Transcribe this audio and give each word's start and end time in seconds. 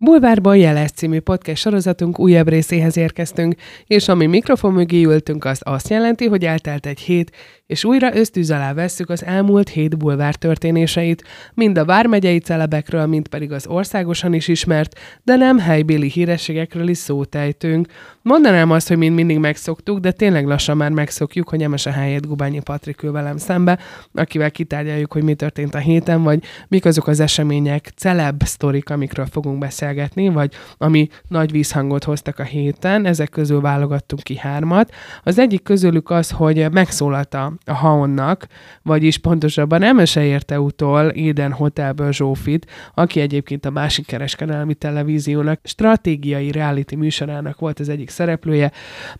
Bulvárban 0.00 0.56
Jeles 0.56 0.90
című 0.90 1.20
podcast 1.20 1.62
sorozatunk 1.62 2.18
újabb 2.18 2.48
részéhez 2.48 2.96
érkeztünk, 2.96 3.54
és 3.86 4.08
ami 4.08 4.26
mikrofon 4.26 4.72
mögé 4.72 5.02
ültünk, 5.02 5.44
az 5.44 5.60
azt 5.64 5.88
jelenti, 5.88 6.26
hogy 6.26 6.44
eltelt 6.44 6.86
egy 6.86 6.98
hét, 6.98 7.30
és 7.66 7.84
újra 7.84 8.16
ösztűz 8.16 8.50
alá 8.50 8.72
vesszük 8.72 9.10
az 9.10 9.24
elmúlt 9.24 9.68
hét 9.68 9.98
bulvár 9.98 10.34
történéseit, 10.34 11.24
mind 11.54 11.78
a 11.78 11.84
vármegyei 11.84 12.38
celebekről, 12.38 13.06
mind 13.06 13.28
pedig 13.28 13.52
az 13.52 13.66
országosan 13.66 14.34
is 14.34 14.48
ismert, 14.48 14.98
de 15.22 15.36
nem 15.36 15.58
helybéli 15.58 16.08
hírességekről 16.08 16.88
is 16.88 16.98
szót 16.98 17.34
ejtünk. 17.34 17.88
Mondanám 18.22 18.70
azt, 18.70 18.88
hogy 18.88 18.96
mind 18.96 19.14
mindig 19.14 19.38
megszoktuk, 19.38 19.98
de 19.98 20.12
tényleg 20.12 20.46
lassan 20.46 20.76
már 20.76 20.90
megszokjuk, 20.90 21.48
hogy 21.48 21.62
a 21.62 21.90
helyét 21.90 22.26
Gubányi 22.26 22.60
Patrik 22.60 23.02
ül 23.02 23.12
velem 23.12 23.36
szembe, 23.36 23.78
akivel 24.14 24.50
kitárgyaljuk, 24.50 25.12
hogy 25.12 25.22
mi 25.22 25.34
történt 25.34 25.74
a 25.74 25.78
héten, 25.78 26.22
vagy 26.22 26.42
mik 26.68 26.84
azok 26.84 27.06
az 27.06 27.20
események, 27.20 27.92
celeb 27.96 28.42
sztorik, 28.42 28.90
amikről 28.90 29.26
fogunk 29.26 29.58
beszélgetni, 29.88 30.28
vagy 30.28 30.54
ami 30.78 31.08
nagy 31.28 31.50
vízhangot 31.50 32.04
hoztak 32.04 32.38
a 32.38 32.42
héten, 32.42 33.06
ezek 33.06 33.28
közül 33.28 33.60
válogattunk 33.60 34.22
ki 34.22 34.36
hármat. 34.36 34.92
Az 35.22 35.38
egyik 35.38 35.62
közülük 35.62 36.10
az, 36.10 36.30
hogy 36.30 36.70
megszólalta 36.70 37.52
a 37.64 37.72
Haonnak, 37.72 38.46
vagyis 38.82 39.18
pontosabban 39.18 39.82
Emese 39.82 40.24
érte 40.24 40.60
utol 40.60 41.08
Éden 41.08 41.52
Hotelből 41.52 42.12
Zsófit, 42.12 42.66
aki 42.94 43.20
egyébként 43.20 43.66
a 43.66 43.70
másik 43.70 44.06
kereskedelmi 44.06 44.74
televíziónak 44.74 45.60
stratégiai 45.64 46.50
reality 46.50 46.94
műsorának 46.94 47.58
volt 47.58 47.80
az 47.80 47.88
egyik 47.88 48.10
szereplője. 48.10 48.72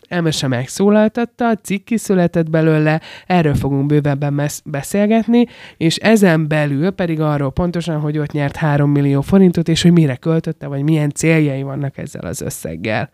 Emese 0.07 0.47
megszólaltatta, 0.47 1.55
cikk 1.55 1.87
született 1.95 2.49
belőle, 2.49 3.01
erről 3.25 3.55
fogunk 3.55 3.85
bővebben 3.85 4.41
beszélgetni, 4.65 5.45
és 5.77 5.95
ezen 5.95 6.47
belül 6.47 6.89
pedig 6.89 7.21
arról 7.21 7.51
pontosan, 7.51 7.99
hogy 7.99 8.17
ott 8.17 8.31
nyert 8.31 8.55
3 8.55 8.91
millió 8.91 9.21
forintot, 9.21 9.67
és 9.67 9.81
hogy 9.81 9.91
mire 9.91 10.15
költötte, 10.59 10.67
vagy 10.67 10.83
milyen 10.83 11.09
céljai 11.09 11.63
vannak 11.63 11.97
ezzel 11.97 12.25
az 12.25 12.41
összeggel. 12.41 13.09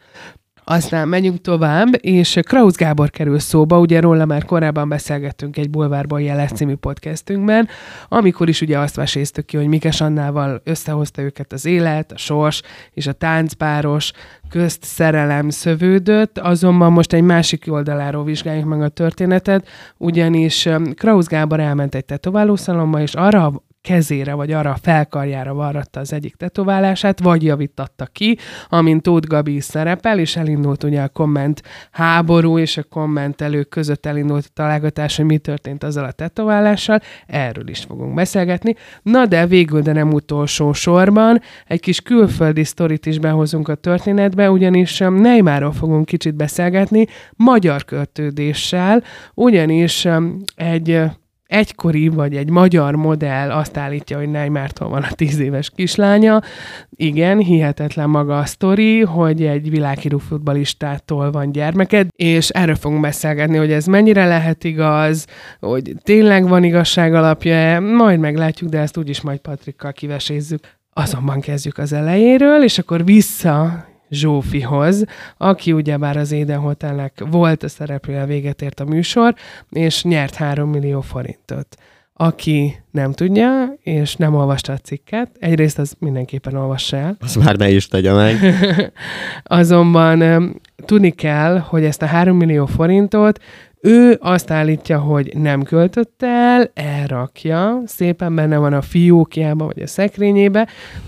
Aztán 0.67 1.07
megyünk 1.07 1.41
tovább, 1.41 1.87
és 1.99 2.39
Krausz 2.41 2.75
Gábor 2.75 3.09
kerül 3.09 3.39
szóba, 3.39 3.79
ugye 3.79 3.99
róla 3.99 4.25
már 4.25 4.45
korábban 4.45 4.89
beszélgettünk 4.89 5.57
egy 5.57 5.69
Bulvárban 5.69 6.21
jeles 6.21 6.51
című 6.51 6.75
podcastünkben, 6.75 7.67
amikor 8.07 8.49
is 8.49 8.61
ugye 8.61 8.79
azt 8.79 8.95
veséztük 8.95 9.45
ki, 9.45 9.57
hogy 9.57 9.67
Mikes 9.67 10.01
Annával 10.01 10.61
összehozta 10.63 11.21
őket 11.21 11.53
az 11.53 11.65
élet, 11.65 12.11
a 12.11 12.17
sors 12.17 12.61
és 12.91 13.07
a 13.07 13.13
táncpáros 13.13 14.11
közt 14.49 14.83
szerelem 14.83 15.49
szövődött, 15.49 16.37
azonban 16.37 16.91
most 16.91 17.13
egy 17.13 17.23
másik 17.23 17.65
oldaláról 17.67 18.23
vizsgáljuk 18.23 18.65
meg 18.65 18.81
a 18.81 18.89
történetet, 18.89 19.67
ugyanis 19.97 20.65
um, 20.65 20.93
Krausz 20.93 21.27
Gábor 21.27 21.59
elment 21.59 21.95
egy 21.95 22.05
tetoválószalomba, 22.05 23.01
és 23.01 23.13
arra 23.13 23.63
kezére, 23.85 24.33
vagy 24.33 24.51
arra 24.51 24.69
a 24.69 24.77
felkarjára 24.81 25.53
varratta 25.53 25.99
az 25.99 26.13
egyik 26.13 26.35
tetoválását, 26.35 27.19
vagy 27.19 27.43
javítatta 27.43 28.05
ki, 28.05 28.37
amint 28.69 29.01
Tóth 29.01 29.27
Gabi 29.27 29.59
szerepel, 29.59 30.19
és 30.19 30.35
elindult 30.35 30.83
ugye 30.83 31.01
a 31.01 31.07
komment 31.07 31.61
háború, 31.91 32.57
és 32.57 32.77
a 32.77 32.83
kommentelők 32.83 33.69
között 33.69 34.05
elindult 34.05 34.45
a 34.45 34.53
találgatás, 34.53 35.15
hogy 35.15 35.25
mi 35.25 35.37
történt 35.37 35.83
azzal 35.83 36.05
a 36.05 36.11
tetoválással, 36.11 36.99
erről 37.27 37.67
is 37.67 37.79
fogunk 37.79 38.13
beszélgetni. 38.13 38.75
Na 39.01 39.25
de 39.25 39.45
végül, 39.45 39.81
de 39.81 39.93
nem 39.93 40.13
utolsó 40.13 40.73
sorban, 40.73 41.41
egy 41.67 41.79
kis 41.79 42.01
külföldi 42.01 42.63
sztorit 42.63 43.05
is 43.05 43.19
behozunk 43.19 43.67
a 43.67 43.75
történetbe, 43.75 44.51
ugyanis 44.51 44.99
um, 44.99 45.15
Neymarról 45.15 45.71
fogunk 45.71 46.05
kicsit 46.05 46.35
beszélgetni, 46.35 47.07
magyar 47.35 47.85
költődéssel, 47.85 49.03
ugyanis 49.33 50.05
um, 50.05 50.41
egy 50.55 51.03
egykori 51.47 52.07
vagy 52.07 52.35
egy 52.35 52.49
magyar 52.49 52.95
modell 52.95 53.51
azt 53.51 53.77
állítja, 53.77 54.17
hogy 54.17 54.29
Neymartól 54.29 54.89
van 54.89 55.01
a 55.01 55.11
tíz 55.11 55.39
éves 55.39 55.69
kislánya. 55.75 56.41
Igen, 56.89 57.37
hihetetlen 57.37 58.09
maga 58.09 58.37
a 58.37 58.45
sztori, 58.45 59.01
hogy 59.01 59.43
egy 59.43 59.69
világhírű 59.69 60.17
futbalistától 60.17 61.31
van 61.31 61.51
gyermeked, 61.51 62.07
és 62.15 62.49
erről 62.49 62.75
fogunk 62.75 63.01
beszélgetni, 63.01 63.57
hogy 63.57 63.71
ez 63.71 63.85
mennyire 63.85 64.25
lehet 64.25 64.63
igaz, 64.63 65.25
hogy 65.59 65.93
tényleg 66.03 66.47
van 66.47 66.63
igazság 66.63 67.13
alapja, 67.13 67.79
majd 67.79 68.19
meglátjuk, 68.19 68.69
de 68.69 68.79
ezt 68.79 68.97
úgyis 68.97 69.21
majd 69.21 69.39
Patrikkal 69.39 69.91
kivesézzük. 69.91 70.59
Azonban 70.93 71.39
kezdjük 71.39 71.77
az 71.77 71.93
elejéről, 71.93 72.63
és 72.63 72.77
akkor 72.77 73.05
vissza 73.05 73.85
Zsófihoz, 74.15 75.03
aki 75.37 75.71
ugyebár 75.71 76.17
az 76.17 76.31
Éden 76.31 76.59
Hotelnek 76.59 77.23
volt 77.29 77.63
a 77.63 77.67
szereplője, 77.67 78.25
véget 78.25 78.61
ért 78.61 78.79
a 78.79 78.85
műsor, 78.85 79.35
és 79.69 80.03
nyert 80.03 80.35
3 80.35 80.69
millió 80.69 81.01
forintot. 81.01 81.77
Aki 82.17 82.75
nem 82.91 83.11
tudja, 83.11 83.73
és 83.79 84.15
nem 84.15 84.35
olvasta 84.35 84.73
a 84.73 84.77
cikket, 84.77 85.29
egyrészt 85.39 85.79
az 85.79 85.95
mindenképpen 85.99 86.55
olvassa 86.55 86.97
el. 86.97 87.17
Az 87.19 87.35
már 87.35 87.55
ne 87.55 87.69
is 87.69 87.87
tegye 87.87 88.13
meg. 88.13 88.37
Azonban 89.43 90.51
tudni 90.85 91.09
kell, 91.09 91.57
hogy 91.57 91.83
ezt 91.83 92.01
a 92.01 92.05
3 92.05 92.37
millió 92.37 92.65
forintot 92.65 93.39
ő 93.85 94.17
azt 94.21 94.51
állítja, 94.51 94.99
hogy 94.99 95.31
nem 95.37 95.63
költött 95.63 96.23
el, 96.23 96.71
elrakja, 96.73 97.81
szépen 97.85 98.35
benne 98.35 98.57
van 98.57 98.73
a 98.73 98.81
fiókjába 98.81 99.65
vagy 99.65 99.81
a 99.81 99.87
szekrényébe, 99.87 100.67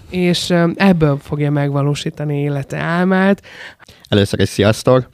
és 0.10 0.54
ebből 0.76 1.18
fogja 1.22 1.52
megvalósítani 1.52 2.42
élete 2.42 2.78
álmát. 2.78 3.42
Először 4.10 4.40
is 4.40 4.50
sziasztok! 4.50 5.10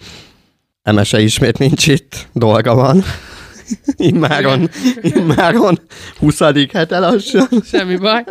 Emese 0.82 1.22
ismét 1.22 1.58
nincs 1.58 1.88
itt, 1.88 2.28
dolga 2.34 2.76
van. 2.76 3.04
Immáron, 3.98 4.70
immáron 5.02 5.80
20. 6.20 6.40
hete 6.72 7.00
lassan. 7.00 7.48
Semmi 7.66 7.98
baj. 7.98 8.24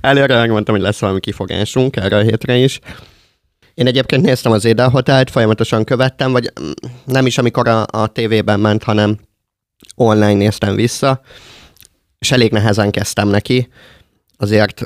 Előre 0.00 0.36
megmondtam, 0.36 0.74
hogy 0.74 0.84
lesz 0.84 1.00
valami 1.00 1.20
kifogásunk 1.20 1.96
erre 1.96 2.16
a 2.16 2.22
hétre 2.22 2.56
is. 2.56 2.80
Én 3.76 3.86
egyébként 3.86 4.22
néztem 4.22 4.52
az 4.52 4.68
Hotelt, 4.90 5.30
folyamatosan 5.30 5.84
követtem, 5.84 6.32
vagy 6.32 6.52
mm, 6.60 6.70
nem 7.04 7.26
is 7.26 7.38
amikor 7.38 7.68
a, 7.68 7.86
a 7.90 8.06
tévében 8.06 8.60
ment, 8.60 8.82
hanem 8.82 9.18
online 9.94 10.32
néztem 10.32 10.74
vissza, 10.74 11.20
és 12.18 12.32
elég 12.32 12.52
nehezen 12.52 12.90
kezdtem 12.90 13.28
neki. 13.28 13.68
Azért 14.36 14.84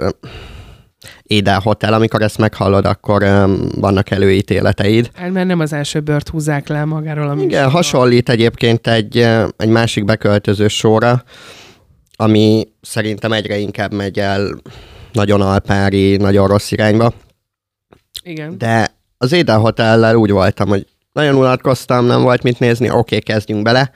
Éden 1.22 1.60
Hotel, 1.60 1.92
amikor 1.92 2.22
ezt 2.22 2.38
meghallod, 2.38 2.84
akkor 2.84 3.22
um, 3.22 3.68
vannak 3.74 4.10
előítéleteid. 4.10 5.10
Hát 5.14 5.32
mert 5.32 5.46
nem 5.46 5.60
az 5.60 5.72
első 5.72 6.00
bört 6.00 6.28
húzzák 6.28 6.68
le 6.68 6.84
magáról 6.84 7.28
a 7.28 7.34
Igen, 7.34 7.62
sorra. 7.62 7.70
hasonlít 7.70 8.28
egyébként 8.28 8.86
egy, 8.86 9.16
egy 9.56 9.68
másik 9.68 10.04
beköltöző 10.04 10.68
sorra, 10.68 11.24
ami 12.16 12.68
szerintem 12.80 13.32
egyre 13.32 13.58
inkább 13.58 13.92
megy 13.92 14.18
el 14.18 14.60
nagyon 15.12 15.40
alpári, 15.40 16.16
nagyon 16.16 16.48
rossz 16.48 16.70
irányba. 16.70 17.12
Igen. 18.22 18.58
De 18.58 18.94
az 19.18 19.32
Éden 19.32 19.60
Hotellel 19.60 20.14
úgy 20.14 20.30
voltam, 20.30 20.68
hogy 20.68 20.86
nagyon 21.12 21.34
unatkoztam, 21.34 22.04
nem 22.04 22.22
volt 22.22 22.42
mit 22.42 22.58
nézni, 22.58 22.88
oké, 22.88 22.98
okay, 22.98 23.20
kezdjünk 23.20 23.62
bele. 23.62 23.90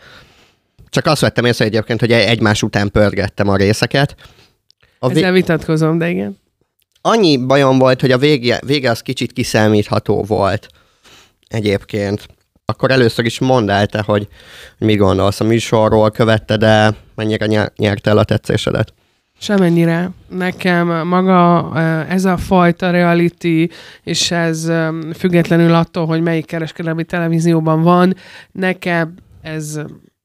Csak 0.88 1.06
azt 1.06 1.20
vettem 1.20 1.44
észre 1.44 1.64
egyébként, 1.64 2.00
hogy 2.00 2.12
egymás 2.12 2.62
után 2.62 2.90
pörgettem 2.90 3.48
a 3.48 3.56
részeket. 3.56 4.16
A. 4.98 5.10
Ezzel 5.10 5.32
vitatkozom, 5.32 5.98
de 5.98 6.08
igen. 6.08 6.38
Annyi 7.00 7.36
bajom 7.36 7.78
volt, 7.78 8.00
hogy 8.00 8.10
a 8.10 8.18
vége, 8.18 8.60
vége 8.66 8.90
az 8.90 9.00
kicsit 9.00 9.32
kiszámítható 9.32 10.22
volt 10.22 10.68
egyébként. 11.48 12.26
Akkor 12.64 12.90
először 12.90 13.24
is 13.24 13.38
mondd 13.38 13.70
el 13.70 13.86
te, 13.86 14.02
hogy 14.02 14.28
mi 14.78 14.96
gondolsz 14.96 15.40
a 15.40 15.44
műsorról, 15.44 16.10
követted 16.10 16.60
de 16.60 16.94
mennyire 17.14 17.72
nyerte 17.76 18.10
el 18.10 18.18
a 18.18 18.24
tetszésedet? 18.24 18.92
Semennyire. 19.38 20.10
Nekem 20.28 21.06
maga 21.06 21.72
ez 22.08 22.24
a 22.24 22.36
fajta 22.36 22.90
reality, 22.90 23.70
és 24.02 24.30
ez 24.30 24.70
függetlenül 25.14 25.74
attól, 25.74 26.06
hogy 26.06 26.22
melyik 26.22 26.46
kereskedelmi 26.46 27.04
televízióban 27.04 27.82
van, 27.82 28.14
nekem 28.52 29.14
ez 29.42 29.80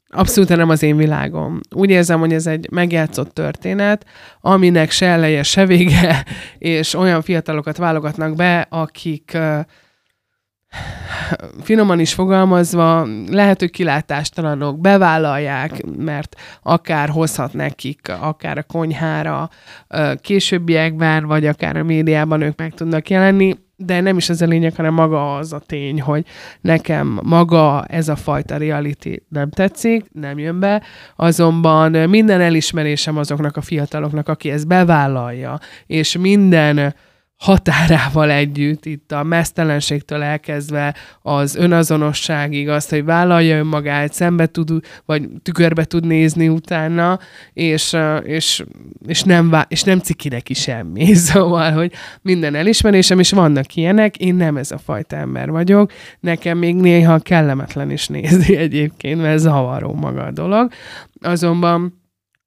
abszolút 0.10 0.50
nem 0.50 0.70
az 0.70 0.84
én 0.84 0.98
világom. 0.98 1.60
Úgy 1.76 1.90
érzem, 1.90 2.20
hogy 2.20 2.34
ez 2.34 2.48
egy 2.48 2.72
megjátszott 2.72 3.34
történet, 3.34 4.06
aminek 4.42 4.92
se 4.92 5.06
eleje, 5.06 5.44
se 5.44 5.66
vége, 5.66 6.26
és 6.58 6.94
olyan 6.94 7.22
fiatalokat 7.22 7.78
válogatnak 7.78 8.36
be, 8.36 8.68
akik 8.70 9.38
finoman 11.62 12.00
is 12.00 12.14
fogalmazva, 12.14 13.08
lehet, 13.28 13.60
hogy 13.60 13.70
kilátástalanok, 13.70 14.80
bevállalják, 14.80 15.86
mert 15.98 16.36
akár 16.64 17.10
hozhat 17.10 17.54
nekik, 17.54 18.12
akár 18.22 18.58
a 18.58 18.64
konyhára 18.64 19.50
későbbiekben, 20.22 21.26
vagy 21.26 21.46
akár 21.46 21.78
a 21.78 21.84
médiában 21.84 22.42
ők 22.42 22.58
meg 22.58 22.74
tudnak 22.74 23.10
jelenni, 23.10 23.56
de 23.76 24.02
nem 24.02 24.18
is 24.18 24.30
ez 24.30 24.42
a 24.42 24.46
lényeg, 24.46 24.76
hanem 24.76 24.94
maga 24.94 25.36
az 25.36 25.54
a 25.54 25.60
tény, 25.60 26.02
hogy 26.02 26.26
nekem 26.62 27.20
maga 27.24 27.86
ez 27.86 28.08
a 28.08 28.16
fajta 28.16 28.58
reality 28.58 29.24
nem 29.30 29.50
tetszik, 29.50 30.06
nem 30.12 30.40
jön 30.40 30.60
be, 30.60 30.84
azonban 31.16 31.92
minden 31.92 32.42
elismerésem 32.42 33.18
azoknak 33.18 33.58
a 33.58 33.62
fiataloknak, 33.62 34.30
aki 34.30 34.50
ezt 34.52 34.68
bevállalja, 34.68 35.60
és 35.86 36.18
minden 36.18 36.94
határával 37.40 38.32
együtt, 38.32 38.86
itt 38.86 39.12
a 39.12 39.24
mesztelenségtől 39.24 40.22
elkezdve 40.22 40.96
az 41.22 41.56
önazonosságig, 41.56 42.70
azt, 42.70 42.90
hogy 42.90 43.04
vállalja 43.04 43.58
önmagát, 43.58 44.14
szembe 44.14 44.46
tud, 44.46 44.72
vagy 45.06 45.30
tükörbe 45.44 45.84
tud 45.86 46.06
nézni 46.06 46.48
utána, 46.48 47.20
és, 47.54 47.96
és, 48.24 48.64
és, 49.08 49.24
nem, 49.24 49.56
és 49.68 49.84
nem 49.84 50.00
ciki 50.00 50.30
neki 50.30 50.54
semmi. 50.54 51.14
Szóval, 51.30 51.72
hogy 51.72 51.92
minden 52.22 52.56
elismerésem, 52.56 53.20
és 53.20 53.32
vannak 53.32 53.76
ilyenek, 53.76 54.18
én 54.18 54.36
nem 54.36 54.58
ez 54.58 54.72
a 54.72 54.78
fajta 54.78 55.16
ember 55.16 55.50
vagyok, 55.50 55.92
nekem 56.20 56.58
még 56.58 56.76
néha 56.76 57.20
kellemetlen 57.20 57.92
is 57.92 58.08
nézni 58.08 58.56
egyébként, 58.66 59.22
mert 59.22 59.40
zavaró 59.40 59.94
maga 59.94 60.24
a 60.24 60.32
dolog. 60.32 60.72
Azonban 61.22 62.02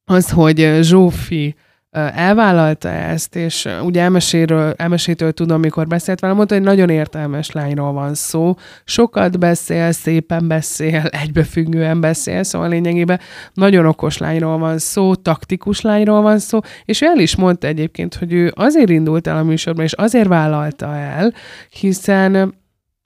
az, 0.04 0.30
hogy 0.30 0.78
Zsófi 0.82 1.54
elvállalta 1.92 2.88
ezt, 2.88 3.36
és 3.36 3.68
ugye 3.82 4.00
elmeséről, 4.00 4.74
elmesétől 4.76 5.32
tudom, 5.32 5.56
amikor 5.56 5.86
beszélt 5.86 6.20
velem, 6.20 6.36
mondta, 6.36 6.54
hogy 6.54 6.64
nagyon 6.64 6.88
értelmes 6.88 7.50
lányról 7.50 7.92
van 7.92 8.14
szó, 8.14 8.54
sokat 8.84 9.38
beszél, 9.38 9.92
szépen 9.92 10.48
beszél, 10.48 11.02
egybefüggően 11.24 12.00
beszél, 12.00 12.42
szóval 12.42 12.68
lényegében 12.68 13.20
nagyon 13.54 13.86
okos 13.86 14.18
lányról 14.18 14.58
van 14.58 14.78
szó, 14.78 15.14
taktikus 15.14 15.80
lányról 15.80 16.22
van 16.22 16.38
szó, 16.38 16.58
és 16.84 17.00
ő 17.00 17.06
el 17.06 17.18
is 17.18 17.36
mondta 17.36 17.66
egyébként, 17.66 18.14
hogy 18.14 18.32
ő 18.32 18.52
azért 18.54 18.90
indult 18.90 19.26
el 19.26 19.36
a 19.36 19.42
műsorban, 19.42 19.84
és 19.84 19.92
azért 19.92 20.28
vállalta 20.28 20.96
el, 20.96 21.32
hiszen 21.70 22.54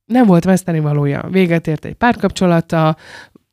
nem 0.04 0.26
volt 0.26 0.44
veszteni 0.44 0.80
valója. 0.80 1.28
Véget 1.30 1.66
ért 1.66 1.84
egy 1.84 1.94
párkapcsolata, 1.94 2.96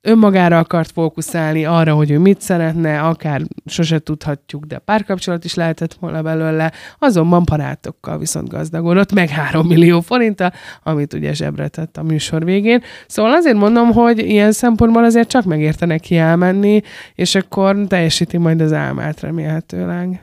önmagára 0.05 0.57
akart 0.57 0.91
fókuszálni, 0.91 1.65
arra, 1.65 1.93
hogy 1.93 2.11
ő 2.11 2.19
mit 2.19 2.41
szeretne, 2.41 3.01
akár 3.01 3.41
sose 3.65 3.99
tudhatjuk, 3.99 4.65
de 4.65 4.77
párkapcsolat 4.77 5.43
is 5.43 5.53
lehetett 5.53 5.93
volna 5.93 6.21
belőle, 6.21 6.71
azonban 6.99 7.43
barátokkal 7.45 8.17
viszont 8.17 8.49
gazdagodott, 8.49 9.13
meg 9.13 9.29
3 9.29 9.67
millió 9.67 10.01
forinttal, 10.01 10.53
amit 10.83 11.13
ugye 11.13 11.33
zsebre 11.33 11.67
tett 11.67 11.97
a 11.97 12.03
műsor 12.03 12.45
végén. 12.45 12.81
Szóval 13.07 13.31
azért 13.33 13.57
mondom, 13.57 13.91
hogy 13.91 14.19
ilyen 14.19 14.51
szempontból 14.51 15.03
azért 15.03 15.29
csak 15.29 15.43
megérte 15.43 15.85
neki 15.85 16.17
elmenni, 16.17 16.81
és 17.15 17.35
akkor 17.35 17.77
teljesíti 17.87 18.37
majd 18.37 18.61
az 18.61 18.73
álmát 18.73 19.19
remélhetőleg. 19.19 20.21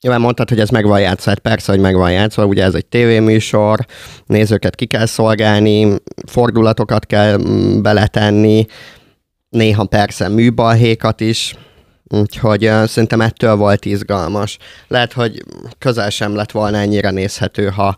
Nyilván 0.00 0.20
mondtad, 0.20 0.48
hogy 0.48 0.60
ez 0.60 0.68
meg 0.68 0.86
van 0.86 1.00
játszva, 1.00 1.30
hát 1.30 1.38
persze, 1.38 1.72
hogy 1.72 1.80
meg 1.80 1.94
van 1.94 2.12
játszva, 2.12 2.44
ugye 2.44 2.64
ez 2.64 2.74
egy 2.74 2.86
tévéműsor, 2.86 3.86
nézőket 4.26 4.74
ki 4.74 4.86
kell 4.86 5.06
szolgálni, 5.06 5.94
fordulatokat 6.26 7.06
kell 7.06 7.36
mm, 7.38 7.82
beletenni, 7.82 8.66
néha 9.50 9.84
persze 9.84 10.28
műbalhékat 10.28 11.20
is, 11.20 11.54
úgyhogy 12.04 12.66
uh, 12.66 12.84
szerintem 12.84 13.20
ettől 13.20 13.56
volt 13.56 13.84
izgalmas. 13.84 14.58
Lehet, 14.88 15.12
hogy 15.12 15.44
közel 15.78 16.10
sem 16.10 16.34
lett 16.34 16.50
volna 16.50 16.76
ennyire 16.76 17.10
nézhető, 17.10 17.68
ha 17.68 17.96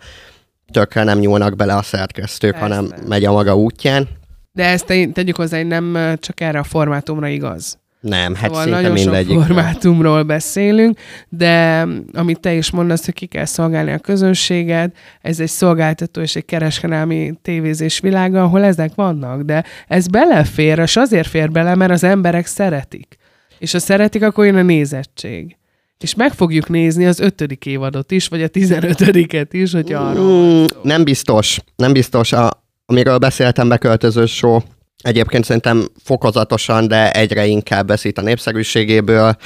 tökre 0.73 1.03
nem 1.03 1.19
nyúlnak 1.19 1.57
bele 1.57 1.75
a 1.75 1.83
szerkesztők, 1.83 2.53
persze. 2.53 2.67
hanem 2.67 2.93
megy 3.09 3.25
a 3.25 3.33
maga 3.33 3.57
útján. 3.57 4.09
De 4.53 4.65
ezt 4.65 4.87
tegyük 5.13 5.37
hozzá, 5.37 5.57
hogy 5.57 5.67
nem 5.67 6.17
csak 6.21 6.41
erre 6.41 6.59
a 6.59 6.65
formátumra 6.65 7.29
igaz. 7.29 7.79
Nem, 8.03 8.35
hát 8.35 8.51
szóval 8.51 8.65
nagyon 8.65 8.93
mindegyik. 8.93 9.33
sok 9.33 9.45
formátumról 9.45 10.23
beszélünk, 10.23 10.99
de 11.29 11.87
amit 12.13 12.41
te 12.41 12.55
is 12.55 12.71
mondasz, 12.71 13.05
hogy 13.05 13.15
ki 13.15 13.27
kell 13.27 13.45
szolgálni 13.45 13.93
a 13.93 13.99
közönséget, 13.99 14.97
ez 15.21 15.41
egy 15.41 15.49
szolgáltató 15.49 16.21
és 16.21 16.37
egy 16.37 16.45
kereskedelmi 16.45 17.33
tévézés 17.43 18.01
világa, 18.01 18.43
ahol 18.43 18.65
ezek 18.65 18.95
vannak, 18.95 19.43
de 19.43 19.65
ez 19.89 20.07
belefér, 20.07 20.79
és 20.79 20.97
azért 20.97 21.27
fér 21.29 21.51
bele, 21.51 21.75
mert 21.75 21.91
az 21.91 22.05
emberek 22.05 22.47
szeretik. 22.47 23.17
És 23.59 23.73
ha 23.73 23.79
szeretik, 23.79 24.23
akkor 24.23 24.45
jön 24.45 24.57
a 24.57 24.63
nézettség. 24.63 25.57
És 25.99 26.15
meg 26.15 26.33
fogjuk 26.33 26.69
nézni 26.69 27.07
az 27.07 27.21
ötödik 27.21 27.67
évadot 27.67 28.11
is, 28.11 28.29
vagy 28.29 28.43
a 28.43 28.49
tizenötödiket 28.49 29.53
is, 29.53 29.73
hogy 29.73 29.93
arról 29.93 30.61
mm, 30.61 30.65
Nem 30.83 31.05
biztos, 31.05 31.59
nem 31.77 31.93
biztos. 31.93 32.33
A, 32.33 32.65
amiről 32.87 33.19
beszéltem, 33.19 33.69
beköltözős 33.69 34.37
show, 34.37 34.59
Egyébként 35.03 35.45
szerintem 35.45 35.89
fokozatosan, 36.05 36.89
de 36.89 37.11
egyre 37.11 37.47
inkább 37.47 37.87
veszít 37.87 38.19
a 38.19 38.23
népszerűségéből. 38.23 39.37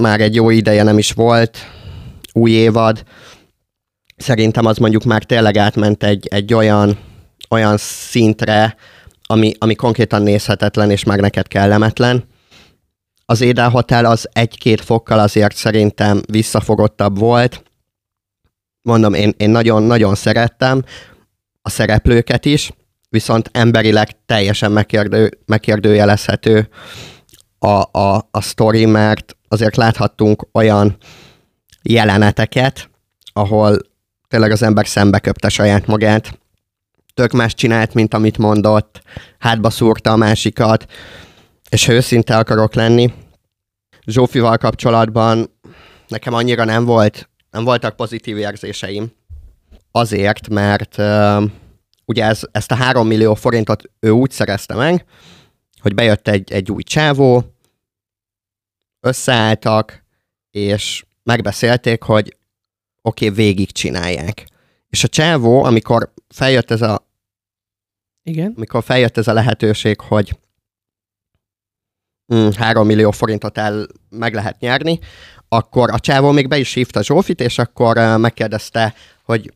Már 0.00 0.20
egy 0.20 0.34
jó 0.34 0.50
ideje 0.50 0.82
nem 0.82 0.98
is 0.98 1.12
volt 1.12 1.58
új 2.32 2.50
évad. 2.50 3.02
Szerintem 4.16 4.66
az 4.66 4.76
mondjuk 4.76 5.04
már 5.04 5.24
tényleg 5.24 5.56
átment 5.56 6.04
egy, 6.04 6.26
egy 6.26 6.54
olyan, 6.54 6.98
olyan 7.50 7.76
szintre, 7.76 8.76
ami, 9.26 9.52
ami 9.58 9.74
konkrétan 9.74 10.22
nézhetetlen, 10.22 10.90
és 10.90 11.04
már 11.04 11.18
neked 11.18 11.48
kellemetlen. 11.48 12.24
Az 13.24 13.40
Édel 13.40 13.68
Hotel 13.68 14.04
az 14.04 14.28
egy-két 14.32 14.80
fokkal 14.80 15.18
azért 15.18 15.56
szerintem 15.56 16.20
visszafogottabb 16.30 17.18
volt. 17.18 17.62
Mondom, 18.82 19.14
én, 19.14 19.34
én 19.36 19.50
nagyon-nagyon 19.50 20.14
szerettem 20.14 20.84
a 21.62 21.70
szereplőket 21.70 22.44
is, 22.44 22.70
viszont 23.08 23.50
emberileg 23.52 24.24
teljesen 24.26 24.72
megkérdő, 24.72 25.38
megkérdőjelezhető 25.46 26.68
a, 27.58 27.98
a, 27.98 28.28
a 28.30 28.40
sztori, 28.40 28.86
mert 28.86 29.36
azért 29.48 29.76
láthattunk 29.76 30.48
olyan 30.52 30.96
jeleneteket, 31.82 32.90
ahol 33.32 33.78
tényleg 34.28 34.50
az 34.50 34.62
ember 34.62 34.86
szembe 34.86 35.18
köpte 35.18 35.48
saját 35.48 35.86
magát, 35.86 36.38
tök 37.14 37.32
más 37.32 37.54
csinált, 37.54 37.94
mint 37.94 38.14
amit 38.14 38.38
mondott, 38.38 39.02
hátba 39.38 39.70
szúrta 39.70 40.12
a 40.12 40.16
másikat, 40.16 40.86
és 41.68 41.86
ha 41.86 41.92
őszinte 41.92 42.36
akarok 42.36 42.74
lenni, 42.74 43.12
Zsófival 44.06 44.56
kapcsolatban 44.56 45.50
nekem 46.08 46.34
annyira 46.34 46.64
nem 46.64 46.84
volt, 46.84 47.28
nem 47.50 47.64
voltak 47.64 47.96
pozitív 47.96 48.36
érzéseim. 48.36 49.12
Azért, 49.90 50.48
mert 50.48 50.98
uh, 50.98 51.42
ugye 52.08 52.24
ez, 52.24 52.40
ezt 52.50 52.70
a 52.70 52.74
három 52.74 53.06
millió 53.06 53.34
forintot 53.34 53.82
ő 54.00 54.10
úgy 54.10 54.30
szerezte 54.30 54.74
meg, 54.74 55.04
hogy 55.80 55.94
bejött 55.94 56.28
egy, 56.28 56.52
egy 56.52 56.70
új 56.70 56.82
csávó, 56.82 57.54
összeálltak, 59.00 60.04
és 60.50 61.04
megbeszélték, 61.22 62.02
hogy 62.02 62.36
oké, 63.02 63.24
okay, 63.24 63.44
végig 63.44 63.72
csinálják. 63.72 64.46
És 64.88 65.04
a 65.04 65.08
csávó, 65.08 65.64
amikor 65.64 66.12
feljött 66.28 66.70
ez 66.70 66.82
a 66.82 67.06
igen. 68.22 68.52
Amikor 68.56 68.84
feljött 68.84 69.16
ez 69.16 69.28
a 69.28 69.32
lehetőség, 69.32 70.00
hogy 70.00 70.38
mm, 72.34 72.48
3 72.56 72.86
millió 72.86 73.10
forintot 73.10 73.58
el 73.58 73.86
meg 74.10 74.34
lehet 74.34 74.60
nyerni, 74.60 74.98
akkor 75.48 75.90
a 75.90 75.98
csávó 75.98 76.30
még 76.30 76.48
be 76.48 76.58
is 76.58 76.72
hívta 76.72 77.02
Zsófit, 77.02 77.40
és 77.40 77.58
akkor 77.58 77.96
uh, 77.98 78.18
megkérdezte, 78.18 78.94
hogy 79.22 79.52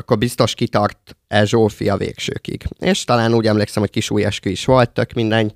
akkor 0.00 0.18
biztos 0.18 0.54
kitart 0.54 1.16
el 1.28 1.44
Zsófi 1.44 1.88
a 1.88 1.96
végsőkig. 1.96 2.64
És 2.78 3.04
talán 3.04 3.34
úgy 3.34 3.46
emlékszem, 3.46 3.82
hogy 3.82 3.90
kis 3.90 4.10
új 4.10 4.24
eskü 4.24 4.50
is 4.50 4.64
volt, 4.64 4.90
tök 4.90 5.12
mindegy. 5.12 5.52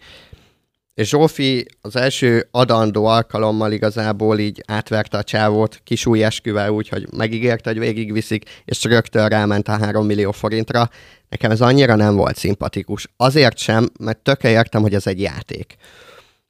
És 0.95 1.09
Zsófi 1.09 1.67
az 1.81 1.97
első 1.97 2.49
adandó 2.51 3.05
alkalommal 3.05 3.73
igazából 3.73 4.39
így 4.39 4.63
átverte 4.67 5.19
a 5.19 5.23
csávót 5.23 5.81
kis 5.85 6.07
új 6.07 6.25
esküvel 6.25 6.71
úgy, 6.71 6.89
hogy 6.89 7.07
megígérte, 7.17 7.71
hogy 7.71 7.79
végigviszik, 7.79 8.63
és 8.65 8.85
rögtön 8.85 9.29
ráment 9.29 9.69
a 9.69 9.79
3 9.79 10.07
millió 10.07 10.33
forintra. 10.33 10.91
Nekem 11.29 11.51
ez 11.51 11.61
annyira 11.61 11.95
nem 11.95 12.17
volt 12.17 12.37
szimpatikus. 12.37 13.09
Azért 13.17 13.59
sem, 13.59 13.89
mert 13.99 14.19
tökre 14.19 14.51
értem, 14.51 14.83
hogy 14.83 14.95
ez 14.95 15.07
egy 15.07 15.21
játék. 15.21 15.77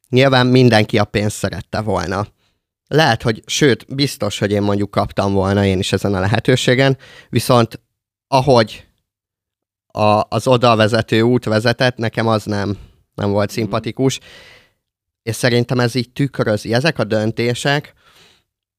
Nyilván 0.09 0.47
mindenki 0.47 0.99
a 0.99 1.05
pénzt 1.05 1.37
szerette 1.37 1.81
volna. 1.81 2.27
Lehet, 2.89 3.23
hogy, 3.23 3.43
sőt, 3.47 3.95
biztos, 3.95 4.39
hogy 4.39 4.51
én 4.51 4.63
mondjuk 4.63 4.91
kaptam 4.91 5.33
volna 5.33 5.65
én 5.65 5.79
is 5.79 5.93
ezen 5.93 6.15
a 6.15 6.21
lehetőségen, 6.21 6.99
viszont 7.29 7.81
ahogy 8.29 8.87
a, 9.87 10.23
az 10.29 10.47
oda 10.47 10.77
vezető 10.77 11.21
út 11.21 11.45
vezetett, 11.45 11.97
nekem 11.97 12.27
az 12.27 12.45
nem, 12.45 12.79
nem 13.15 13.31
volt 13.31 13.47
mhm. 13.47 13.55
szimpatikus. 13.55 14.21
És 15.23 15.35
szerintem 15.35 15.81
ez 15.81 15.95
így 15.95 16.11
tükrözi. 16.11 16.75
Ezek 16.75 16.99
a 16.99 17.05
döntések 17.05 17.95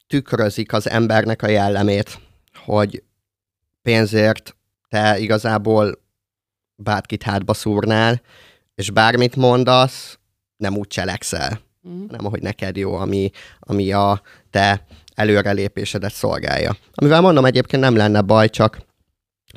tükrözik 0.07 0.73
az 0.73 0.89
embernek 0.89 1.41
a 1.41 1.47
jellemét, 1.47 2.19
hogy 2.65 3.03
pénzért 3.81 4.55
te 4.89 5.19
igazából 5.19 6.03
bárkit 6.75 7.23
hátba 7.23 7.53
szúrnál, 7.53 8.21
és 8.75 8.91
bármit 8.91 9.35
mondasz, 9.35 10.19
nem 10.57 10.77
úgy 10.77 10.87
cselekszel, 10.87 11.59
mm. 11.87 12.05
hanem 12.05 12.25
ahogy 12.25 12.41
neked 12.41 12.77
jó, 12.77 12.95
ami, 12.95 13.31
ami 13.59 13.91
a 13.91 14.21
te 14.49 14.85
előrelépésedet 15.15 16.13
szolgálja. 16.13 16.75
Amivel 16.93 17.21
mondom, 17.21 17.45
egyébként 17.45 17.81
nem 17.81 17.95
lenne 17.95 18.21
baj, 18.21 18.49
csak 18.49 18.85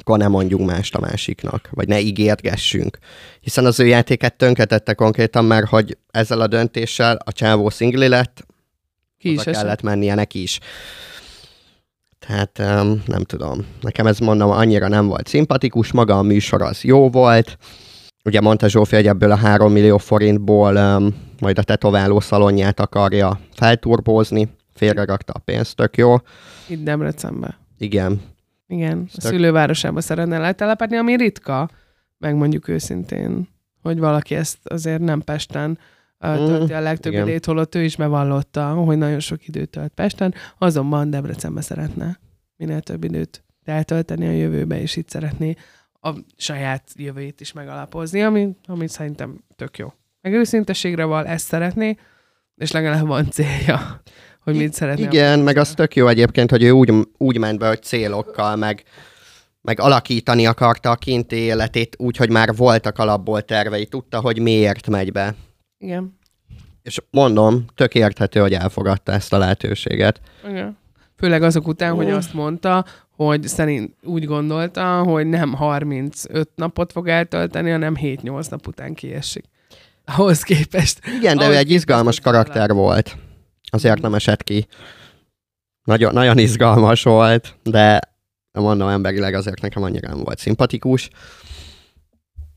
akkor 0.00 0.19
nem 0.19 0.31
mondjunk 0.31 0.67
mást 0.67 0.95
a 0.95 1.00
másiknak, 1.00 1.69
vagy 1.71 1.88
ne 1.88 2.00
ígérgessünk. 2.00 2.99
Hiszen 3.40 3.64
az 3.64 3.81
ő 3.81 3.87
játéket 3.87 4.37
tönkretette 4.37 4.95
konkrétan, 4.95 5.45
mert 5.45 5.69
hogy 5.69 5.97
ezzel 6.11 6.40
a 6.40 6.47
döntéssel 6.47 7.19
a 7.25 7.33
csávó 7.33 7.71
szingli 7.71 8.09
lett, 8.09 8.47
Ki 9.19 9.33
is 9.33 9.43
kellett 9.43 9.83
mennie 9.83 10.14
neki 10.14 10.43
is. 10.43 10.59
Tehát 12.19 12.59
um, 12.59 13.02
nem 13.07 13.23
tudom. 13.25 13.67
Nekem 13.81 14.07
ez 14.07 14.19
mondom, 14.19 14.50
annyira 14.50 14.88
nem 14.88 15.07
volt 15.07 15.26
szimpatikus, 15.26 15.93
maga 15.93 16.19
a 16.19 16.23
műsor 16.23 16.62
az 16.62 16.83
jó 16.83 17.11
volt. 17.11 17.59
Ugye 18.25 18.40
mondta 18.40 18.69
Zsófi, 18.69 18.95
hogy 18.95 19.07
ebből 19.07 19.31
a 19.31 19.37
3 19.37 19.73
millió 19.73 19.99
forintból 19.99 20.76
um, 20.76 21.14
majd 21.40 21.59
a 21.59 21.62
tetováló 21.62 22.21
szalonját 22.21 22.81
akarja 22.81 23.40
felturbózni, 23.55 24.49
félrerakta 24.75 25.33
a 25.33 25.38
pénzt, 25.38 25.76
tök 25.76 25.97
jó. 25.97 26.17
Itt 26.67 26.83
Debrecenbe. 26.83 27.59
Igen. 27.78 28.21
Igen, 28.69 28.99
a 28.99 29.19
Tök- 29.21 29.33
szülővárosába 29.33 30.01
szeretne 30.01 30.39
letelepedni, 30.39 30.97
ami 30.97 31.17
ritka, 31.17 31.71
megmondjuk 32.19 32.69
őszintén, 32.69 33.49
hogy 33.83 33.99
valaki 33.99 34.35
ezt 34.35 34.59
azért 34.65 35.01
nem 35.01 35.21
Pesten 35.21 35.79
Mm, 36.27 36.35
tölti 36.35 36.73
a 36.73 36.81
legtöbb 36.81 37.13
igen. 37.13 37.25
idejét, 37.25 37.45
holott 37.45 37.75
ő 37.75 37.83
is 37.83 37.97
bevallotta, 37.97 38.73
hogy 38.73 38.99
nagyon 38.99 39.21
sok 39.21 39.49
időt 39.49 39.71
tölt 39.71 39.93
Pesten, 39.95 40.35
azonban 40.59 41.11
Debrecenbe 41.11 41.61
szeretne 41.61 42.19
minél 42.57 42.81
több 42.81 43.05
időt 43.05 43.45
eltölteni 43.65 44.27
a 44.27 44.31
jövőbe, 44.31 44.81
és 44.81 44.97
itt 44.97 45.09
szeretné 45.09 45.55
a 46.01 46.11
saját 46.37 46.83
jövőjét 46.95 47.41
is 47.41 47.53
megalapozni, 47.53 48.23
ami, 48.23 48.57
ami 48.67 48.89
szerintem 48.89 49.45
tök 49.57 49.79
jó. 49.79 49.93
Meg 50.21 50.33
őszintességre 50.33 51.05
val, 51.05 51.27
ezt 51.27 51.47
szeretné, 51.47 51.97
és 52.55 52.71
legalább 52.71 53.07
van 53.07 53.31
célja, 53.31 54.01
hogy 54.49 54.57
mit 54.57 54.73
szeretne. 54.73 55.05
Igen, 55.05 55.38
meg 55.38 55.57
az 55.57 55.71
tök 55.71 55.97
jó 55.97 56.07
egyébként, 56.07 56.50
hogy 56.50 56.62
ő 56.62 56.71
úgy, 56.71 56.93
úgy 57.17 57.38
ment 57.38 57.59
be, 57.59 57.69
hogy 57.69 57.83
célokkal, 57.83 58.57
meg, 58.57 58.83
meg 59.61 59.81
alakítani 59.81 60.47
akarta 60.47 60.90
a 60.90 60.95
kinti 60.95 61.37
életét 61.37 61.97
úgy, 61.99 62.17
hogy 62.17 62.31
már 62.31 62.57
voltak 62.57 62.99
alapból 62.99 63.43
tervei, 63.43 63.87
tudta, 63.87 64.21
hogy 64.21 64.38
miért 64.38 64.88
megy 64.88 65.12
be. 65.12 65.35
Igen. 65.78 66.19
És 66.83 67.00
mondom, 67.11 67.64
tök 67.75 67.95
érthető, 67.95 68.40
hogy 68.40 68.52
elfogadta 68.52 69.12
ezt 69.12 69.33
a 69.33 69.38
lehetőséget. 69.38 70.21
Igen. 70.49 70.78
Főleg 71.17 71.43
azok 71.43 71.69
után, 71.69 71.95
hogy 71.95 72.11
azt 72.11 72.35
mondta, 72.35 72.85
hogy 73.17 73.43
szerint 73.43 73.95
úgy 74.02 74.25
gondolta, 74.25 75.02
hogy 75.02 75.26
nem 75.26 75.55
35 75.55 76.49
napot 76.55 76.93
fog 76.93 77.09
eltölteni, 77.09 77.71
hanem 77.71 77.97
7-8 78.00 78.50
nap 78.50 78.67
után 78.67 78.95
kiesik. 78.95 79.45
Ahhoz 80.05 80.43
képest. 80.43 81.00
Igen, 81.19 81.37
de 81.37 81.49
ő 81.49 81.57
egy 81.57 81.71
izgalmas 81.71 82.21
karakter 82.21 82.73
volt. 82.73 83.17
Azért 83.71 84.01
nem 84.01 84.15
esett 84.15 84.45
ki. 84.45 84.67
Nagyon, 85.85 86.13
nagyon 86.13 86.39
izgalmas 86.39 87.03
volt, 87.03 87.55
de 87.63 88.01
mondom, 88.53 88.89
emberileg 88.89 89.35
azért 89.35 89.61
nekem 89.61 89.83
annyira 89.83 90.09
nem 90.09 90.23
volt 90.25 90.39
szimpatikus. 90.39 91.11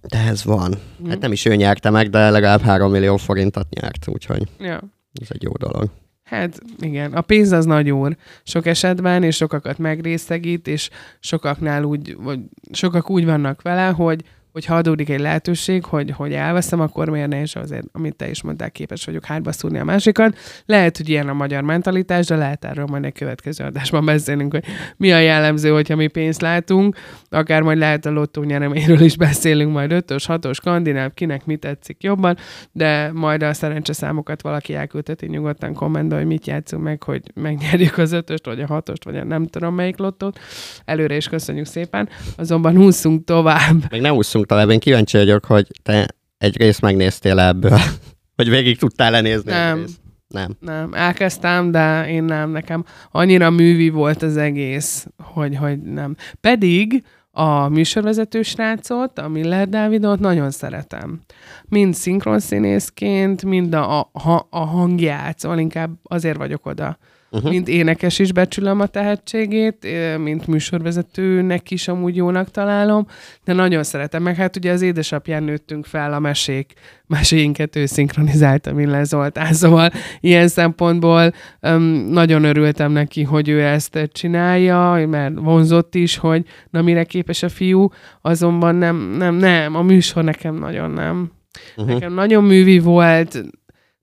De 0.08 0.18
ez 0.18 0.44
van. 0.44 0.74
Mhm. 0.98 1.10
Hát 1.10 1.20
nem 1.20 1.32
is 1.32 1.46
ő 1.46 1.56
nyerte 1.56 1.90
meg, 1.90 2.10
de 2.10 2.30
legalább 2.30 2.62
3 2.62 2.92
millió 2.92 3.18
forintot 3.18 3.70
nyert, 3.70 4.08
úgyhogy 4.08 4.44
Ja. 4.60 4.80
ez 5.22 5.28
egy 5.30 5.44
jó 5.44 5.52
dolog. 5.52 5.90
Hát 6.24 6.60
igen, 6.80 7.14
a 7.14 7.22
pénz 7.22 7.52
az 7.52 7.66
nagy 7.66 7.90
úr 7.92 8.16
sok 8.44 8.66
esetben, 8.66 9.24
és 9.24 9.36
sokakat 9.36 9.78
megrészegít, 9.78 10.68
és 10.68 10.90
sokaknál 11.20 11.84
úgy, 11.84 12.16
vagy 12.16 12.40
sokak 12.72 13.10
úgy 13.10 13.26
vannak 13.26 13.62
vele, 13.62 13.88
hogy 13.88 14.24
hogy 14.52 14.66
ha 14.66 14.76
adódik 14.76 15.10
egy 15.10 15.20
lehetőség, 15.20 15.86
hogy, 15.86 16.12
hogy 16.12 16.34
elveszem, 16.34 16.80
akkor 16.80 17.10
miért 17.10 17.30
ne 17.30 17.42
is 17.42 17.56
azért, 17.56 17.86
amit 17.92 18.16
te 18.16 18.30
is 18.30 18.42
mondtál, 18.42 18.72
képes 18.72 19.06
vagyok 19.06 19.26
hátba 19.26 19.52
szúrni 19.52 19.80
a 19.80 19.84
másikat. 19.84 20.38
Lehet, 20.66 20.98
hogy 20.98 21.10
ilyen 21.10 21.30
a 21.30 21.34
magyar 21.34 21.64
mentalitás, 21.64 22.26
de 22.26 22.36
lehet 22.36 22.66
erről 22.66 22.86
majd 22.86 23.06
egy 23.06 23.14
következő 23.14 23.64
adásban 23.64 24.06
beszélünk, 24.06 24.52
hogy 24.52 24.64
mi 24.98 25.12
a 25.12 25.20
jellemző, 25.20 25.70
hogyha 25.70 25.96
mi 25.96 26.08
pénzt 26.08 26.42
látunk, 26.42 26.96
akár 27.30 27.62
majd 27.62 27.78
lehet 27.78 28.06
a 28.06 28.12
lottó 28.12 28.44
nyereményről 28.44 29.02
is 29.02 29.18
beszélünk, 29.18 29.72
majd 29.72 29.92
ötös, 29.92 30.26
hatos, 30.26 30.58
skandináv, 30.58 31.14
kinek 31.14 31.46
mi 31.46 31.56
tetszik 31.56 32.04
jobban, 32.04 32.38
de 32.72 33.12
majd 33.14 33.44
a 33.44 33.54
szerencse 33.54 33.94
számokat 33.94 34.42
valaki 34.42 34.74
elküldheti 34.74 35.26
nyugodtan 35.26 35.74
kommentbe, 35.74 36.16
hogy 36.16 36.26
mit 36.26 36.48
játszunk 36.48 36.84
meg, 36.84 37.04
hogy 37.04 37.22
megnyerjük 37.34 37.98
az 37.98 38.12
ötöst, 38.12 38.46
vagy 38.46 38.62
a 38.62 38.66
hatost, 38.66 39.04
vagy 39.04 39.18
a 39.18 39.24
nem 39.24 39.48
tudom 39.48 39.76
melyik 39.76 39.98
lottót. 39.98 40.40
Előre 40.86 41.16
is 41.16 41.28
köszönjük 41.28 41.66
szépen. 41.66 42.10
Azonban 42.38 42.76
húzzunk 42.76 43.24
tovább. 43.24 43.92
Még 43.92 44.02
ne 44.02 44.12
ússzunk 44.42 44.46
tovább, 44.48 44.70
én 44.70 44.80
kíváncsi 44.80 45.18
vagyok, 45.18 45.46
hogy 45.46 45.68
te 45.84 46.08
egy 46.38 46.58
részt 46.58 46.82
megnéztél 46.82 47.40
ebből. 47.40 47.80
Vagy 48.36 48.50
végig 48.50 48.78
tudtál 48.78 49.12
lenézni 49.12 49.52
Nem. 49.52 49.86
Nem. 50.28 50.56
Nem, 50.60 50.94
elkezdtem, 50.94 51.72
de 51.72 52.08
én 52.10 52.24
nem, 52.24 52.50
nekem 52.50 52.86
annyira 53.12 53.50
művi 53.50 53.90
volt 53.90 54.22
az 54.22 54.38
egész, 54.38 55.08
hogy, 55.18 55.56
hogy 55.56 55.82
nem. 55.82 56.16
Pedig 56.42 57.04
a 57.32 57.68
műsorvezető 57.68 58.42
srácot, 58.42 59.20
a 59.20 59.28
Miller 59.28 59.70
Dávidot 59.70 60.20
nagyon 60.20 60.52
szeretem. 60.52 61.20
Mind 61.66 61.94
szinkronszínészként, 61.94 63.44
mind 63.44 63.74
a, 63.74 64.00
a, 64.00 64.48
a 64.50 64.60
hangját, 64.60 65.40
szóval 65.40 65.60
inkább 65.60 65.92
azért 66.04 66.38
vagyok 66.38 66.66
oda. 66.66 66.98
Uh-huh. 67.34 67.52
Mint 67.52 67.68
énekes 67.68 68.20
is 68.20 68.32
becsülöm 68.32 68.80
a 68.80 68.86
tehetségét, 68.86 69.86
eh, 69.86 70.18
mint 70.18 70.48
műsorvezetőnek 70.48 71.72
is 71.72 71.88
amúgy 71.88 72.16
jónak 72.16 72.52
találom, 72.52 73.08
de 73.44 73.54
nagyon 73.54 73.84
szeretem. 73.84 74.24
Meg 74.24 74.36
hát 74.36 74.56
ugye 74.56 74.72
az 74.72 74.82
édesapján 74.82 75.44
nőttünk 75.44 75.86
fel 75.86 76.14
a 76.14 76.20
mesék, 76.20 76.74
meséinket 77.08 77.76
ő 77.76 77.86
szinkronizálta 77.86 78.74
Miller 78.74 79.06
Zoltán, 79.06 79.54
szóval 79.54 79.92
ilyen 80.20 80.48
szempontból 80.48 81.34
um, 81.62 81.82
nagyon 82.10 82.44
örültem 82.44 82.92
neki, 82.92 83.24
hogy 83.24 83.50
ő 83.50 83.62
ezt 83.62 84.10
csinálja, 84.12 85.08
mert 85.08 85.34
vonzott 85.36 85.96
is, 85.96 86.18
hogy 86.18 86.46
na 86.70 86.82
mire 86.82 87.04
képes 87.04 87.44
a 87.44 87.50
fiú, 87.50 87.90
azonban 88.22 88.76
nem, 88.76 88.96
nem, 89.18 89.36
nem, 89.36 89.76
a 89.76 89.82
műsor 89.82 90.24
nekem 90.24 90.56
nagyon 90.56 90.92
nem. 90.92 91.32
Uh-huh. 91.76 91.94
Nekem 91.94 92.14
nagyon 92.14 92.44
művi 92.44 92.80
volt, 92.80 93.44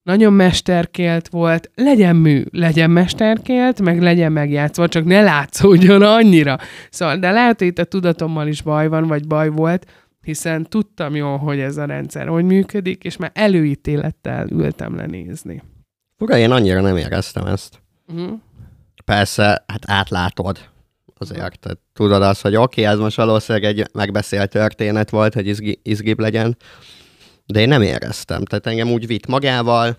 nagyon 0.09 0.33
mesterkélt 0.33 1.29
volt, 1.29 1.71
legyen 1.75 2.17
mű, 2.17 2.45
legyen 2.51 2.91
mesterkélt, 2.91 3.81
meg 3.81 4.03
legyen 4.03 4.33
megjátszva, 4.33 4.89
csak 4.89 5.05
ne 5.05 5.21
látszódjon 5.21 6.03
annyira. 6.03 6.59
Szóval, 6.91 7.17
de 7.17 7.31
lehet, 7.31 7.59
hogy 7.59 7.67
itt 7.67 7.79
a 7.79 7.85
tudatommal 7.85 8.47
is 8.47 8.63
baj 8.63 8.89
van, 8.89 9.07
vagy 9.07 9.27
baj 9.27 9.49
volt, 9.49 9.87
hiszen 10.21 10.65
tudtam 10.65 11.15
jól, 11.15 11.37
hogy 11.37 11.59
ez 11.59 11.77
a 11.77 11.85
rendszer 11.85 12.27
hogy 12.27 12.45
működik, 12.45 13.05
és 13.05 13.17
már 13.17 13.31
előítélettel 13.35 14.47
ültem 14.51 14.97
lenézni. 14.97 15.63
Fura, 16.17 16.39
én 16.39 16.51
annyira 16.51 16.81
nem 16.81 16.97
éreztem 16.97 17.47
ezt. 17.47 17.83
Uh-huh. 18.07 18.39
Persze, 19.05 19.65
hát 19.67 19.83
átlátod 19.87 20.59
azért. 21.19 21.59
Tehát 21.59 21.79
tudod 21.93 22.23
azt, 22.23 22.43
hogy 22.43 22.57
oké, 22.57 22.81
okay, 22.81 22.95
ez 22.95 22.99
most 22.99 23.17
valószínűleg 23.17 23.69
egy 23.69 23.87
megbeszélt 23.93 24.51
történet 24.51 25.11
volt, 25.11 25.35
hogy 25.35 25.47
izgi, 25.47 25.81
izgibb 25.83 26.19
legyen, 26.19 26.57
de 27.53 27.61
én 27.61 27.69
nem 27.69 27.83
éreztem. 27.83 28.45
Tehát 28.45 28.67
engem 28.67 28.91
úgy 28.91 29.07
vitt 29.07 29.27
magával, 29.27 29.99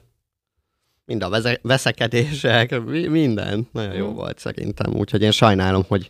mind 1.05 1.23
a 1.23 1.29
veze- 1.29 1.59
veszekedések, 1.63 2.81
mi- 2.85 3.07
minden. 3.07 3.67
Nagyon 3.71 3.93
jó 3.95 4.05
Mhm. 4.07 4.15
volt 4.15 4.39
szerintem, 4.39 4.93
úgyhogy 4.93 5.21
én 5.21 5.31
sajnálom, 5.31 5.83
hogy 5.87 6.09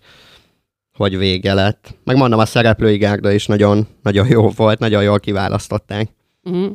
hogy 0.97 1.17
vége 1.17 1.53
lett. 1.53 1.95
Megmondom, 2.03 2.39
a 2.39 2.45
szereplői 2.45 2.97
gárda 2.97 3.31
is 3.31 3.45
nagyon, 3.45 3.87
nagyon 4.03 4.27
jó 4.27 4.49
volt, 4.49 4.79
nagyon 4.79 5.03
jól 5.03 5.19
kiválasztották. 5.19 6.09
Uh-huh. 6.43 6.71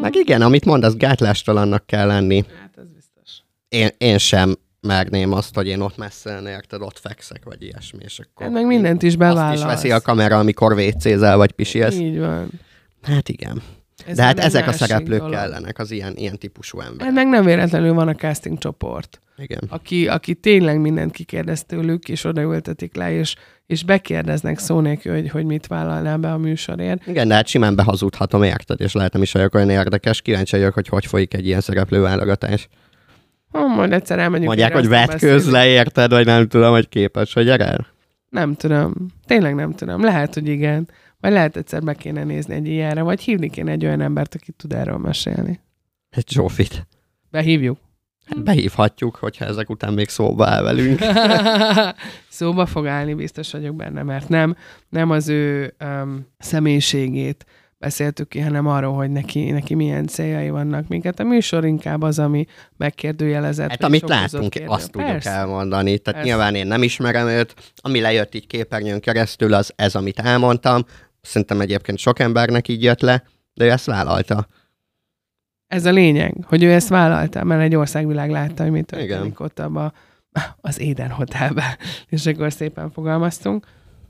Meg 0.00 0.14
igen, 0.14 0.42
amit 0.42 0.64
mondasz, 0.64 0.94
gátlástalannak 0.96 1.86
kell 1.86 2.06
lenni. 2.06 2.44
Hát 2.60 2.74
ez 2.76 2.84
biztos. 2.94 3.42
Én, 3.68 3.88
én 3.98 4.18
sem 4.18 4.54
merném 4.80 5.32
azt, 5.32 5.54
hogy 5.54 5.66
én 5.66 5.80
ott 5.80 5.96
messze, 5.96 6.40
érted, 6.46 6.82
ott 6.82 6.98
fekszek, 6.98 7.44
vagy 7.44 7.62
ilyesmi, 7.62 7.98
és 8.04 8.18
akkor... 8.18 8.46
Hát 8.46 8.54
meg 8.54 8.66
mindent 8.66 9.02
is 9.02 9.08
Azt 9.08 9.18
bevállalsz. 9.18 9.58
is 9.58 9.64
veszi 9.64 9.90
a 9.90 10.00
kamera, 10.00 10.38
amikor 10.38 10.74
vécézel, 10.74 11.36
vagy 11.36 11.52
pisilsz. 11.52 11.94
Így 11.98 12.18
van. 12.18 12.50
Hát 13.02 13.28
igen. 13.28 13.62
Ez 14.06 14.16
De 14.16 14.22
hát 14.22 14.38
ezek 14.38 14.66
a 14.68 14.72
szereplők 14.72 15.18
dolog. 15.18 15.34
kellenek, 15.34 15.78
az 15.78 15.90
ilyen, 15.90 16.12
ilyen 16.16 16.38
típusú 16.38 16.80
ember. 16.80 17.06
Hát 17.06 17.14
meg 17.14 17.28
nem 17.28 17.44
véletlenül 17.44 17.92
van 17.94 18.08
a 18.08 18.14
casting 18.14 18.58
csoport. 18.58 19.18
Igen. 19.36 19.58
aki, 19.68 20.08
aki 20.08 20.34
tényleg 20.34 20.80
mindent 20.80 21.12
kikérdez 21.12 21.64
tőlük, 21.64 22.08
és 22.08 22.24
odaültetik 22.24 22.94
le, 22.96 23.12
és, 23.12 23.34
és 23.66 23.84
bekérdeznek 23.84 24.58
szó 24.58 24.80
nélkül, 24.80 25.14
hogy, 25.14 25.30
hogy 25.30 25.44
mit 25.44 25.66
vállalnál 25.66 26.16
be 26.16 26.32
a 26.32 26.38
műsorért. 26.38 27.06
Igen, 27.06 27.28
de 27.28 27.34
hát 27.34 27.46
simán 27.46 27.76
behazudhatom, 27.76 28.42
érted? 28.42 28.80
És 28.80 28.92
lehet 28.92 29.12
nem 29.12 29.22
is 29.22 29.32
vagyok 29.32 29.54
olyan 29.54 29.70
érdekes. 29.70 30.22
Kíváncsi 30.22 30.56
vagyok, 30.56 30.74
hogy 30.74 30.88
hogy 30.88 31.06
folyik 31.06 31.34
egy 31.34 31.46
ilyen 31.46 31.60
szereplőválogatás. 31.60 32.68
Ha 33.50 33.66
majd 33.66 33.92
egyszer 33.92 34.18
elmegyünk. 34.18 34.46
Mondják, 34.46 34.72
hogy 34.72 34.88
beszélünk. 34.88 35.50
le, 35.50 35.66
érted? 35.66 36.10
Vagy 36.10 36.26
nem 36.26 36.48
tudom, 36.48 36.72
hogy 36.72 36.88
képes, 36.88 37.32
hogy 37.32 37.44
gyere. 37.44 37.86
Nem 38.28 38.54
tudom. 38.54 38.94
Tényleg 39.26 39.54
nem 39.54 39.72
tudom. 39.72 40.02
Lehet, 40.02 40.34
hogy 40.34 40.48
igen. 40.48 40.88
Vagy 41.24 41.32
lehet 41.32 41.56
egyszer 41.56 41.82
be 41.82 41.94
kéne 41.94 42.24
nézni 42.24 42.54
egy 42.54 42.66
ilyenre, 42.66 43.02
vagy 43.02 43.20
hívni 43.20 43.50
kéne 43.50 43.70
egy 43.70 43.84
olyan 43.84 44.00
embert, 44.00 44.34
aki 44.34 44.52
tud 44.52 44.72
erről 44.72 44.96
mesélni. 44.96 45.60
Egy 46.10 46.28
Zsófit. 46.28 46.86
Behívjuk. 47.30 47.78
Hát 48.26 48.42
behívhatjuk, 48.42 49.16
hogyha 49.16 49.44
ezek 49.44 49.70
után 49.70 49.92
még 49.92 50.08
szóba 50.08 50.46
áll 50.46 50.62
velünk. 50.62 51.00
Szóba 52.28 52.66
fog 52.66 52.86
állni, 52.86 53.14
biztos 53.14 53.52
vagyok 53.52 53.74
benne, 53.74 54.02
mert 54.02 54.28
nem, 54.28 54.56
nem 54.88 55.10
az 55.10 55.28
ő 55.28 55.74
um, 55.80 56.26
személyiségét 56.38 57.46
beszéltük 57.84 58.28
ki, 58.28 58.40
hanem 58.40 58.66
arról, 58.66 58.94
hogy 58.94 59.10
neki, 59.10 59.50
neki 59.50 59.74
milyen 59.74 60.06
céljai 60.06 60.50
vannak. 60.50 60.88
Minket 60.88 61.20
a 61.20 61.24
műsor 61.24 61.64
inkább 61.64 62.02
az, 62.02 62.18
ami 62.18 62.46
megkérdőjelezett. 62.76 63.70
Hát 63.70 63.84
amit 63.84 64.08
látunk, 64.08 64.50
kérdő- 64.50 64.68
azt 64.68 64.90
tudjuk 64.90 65.10
Persze. 65.10 65.30
elmondani. 65.30 65.98
Tehát 65.98 66.04
Persze. 66.04 66.22
nyilván 66.22 66.54
én 66.54 66.66
nem 66.66 66.82
ismerem 66.82 67.26
őt. 67.26 67.54
Ami 67.76 68.00
lejött 68.00 68.34
így 68.34 68.46
képernyőn 68.46 69.00
keresztül, 69.00 69.54
az 69.54 69.72
ez, 69.76 69.94
amit 69.94 70.18
elmondtam. 70.18 70.84
Szerintem 71.24 71.60
egyébként 71.60 71.98
sok 71.98 72.18
embernek 72.18 72.68
így 72.68 72.82
jött 72.82 73.00
le, 73.00 73.24
de 73.54 73.64
ő 73.64 73.70
ezt 73.70 73.86
vállalta. 73.86 74.46
Ez 75.66 75.84
a 75.84 75.90
lényeg, 75.90 76.34
hogy 76.46 76.62
ő 76.62 76.72
ezt 76.72 76.88
vállalta, 76.88 77.44
mert 77.44 77.62
egy 77.62 77.74
országvilág 77.74 78.30
látta, 78.30 78.62
hogy 78.62 78.72
mi 78.72 78.82
történik 78.82 79.12
Igen. 79.12 79.34
ott 79.38 79.58
abba, 79.58 79.92
az 80.60 80.80
Éden 80.80 81.10
Hotelbe, 81.10 81.78
és 82.08 82.26
akkor 82.26 82.52
szépen 82.52 82.90
fogalmaztunk. 82.90 83.66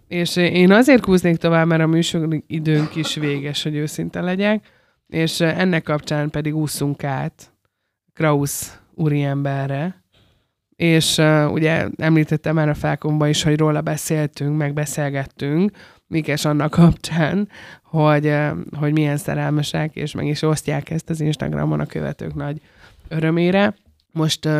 És 0.08 0.36
én 0.36 0.72
azért 0.72 1.04
húznék 1.04 1.36
tovább, 1.36 1.66
mert 1.66 1.82
a 1.82 1.86
műsor 1.86 2.42
időnk 2.46 2.96
is 2.96 3.14
véges, 3.14 3.62
hogy 3.62 3.74
őszinte 3.74 4.20
legyek, 4.20 4.66
és 5.06 5.40
ennek 5.40 5.82
kapcsán 5.82 6.30
pedig 6.30 6.56
ússzunk 6.56 7.04
át 7.04 7.52
Krausz 8.12 8.78
úriemberre, 8.94 10.02
és 10.76 11.18
uh, 11.18 11.52
ugye 11.52 11.88
említettem 11.96 12.54
már 12.54 12.68
a 12.68 12.74
felkomba 12.74 13.28
is, 13.28 13.42
hogy 13.42 13.58
róla 13.58 13.80
beszéltünk, 13.80 14.56
meg 14.56 14.72
beszélgettünk, 14.72 15.70
Mikes 16.06 16.44
annak 16.44 16.70
kapcsán, 16.70 17.48
hogy, 17.82 18.26
uh, 18.26 18.50
hogy 18.78 18.92
milyen 18.92 19.16
szerelmesek, 19.16 19.96
és 19.96 20.14
meg 20.14 20.26
is 20.26 20.42
osztják 20.42 20.90
ezt 20.90 21.10
az 21.10 21.20
Instagramon 21.20 21.80
a 21.80 21.86
követők 21.86 22.34
nagy 22.34 22.60
örömére. 23.08 23.74
Most 24.12 24.46
uh, 24.46 24.52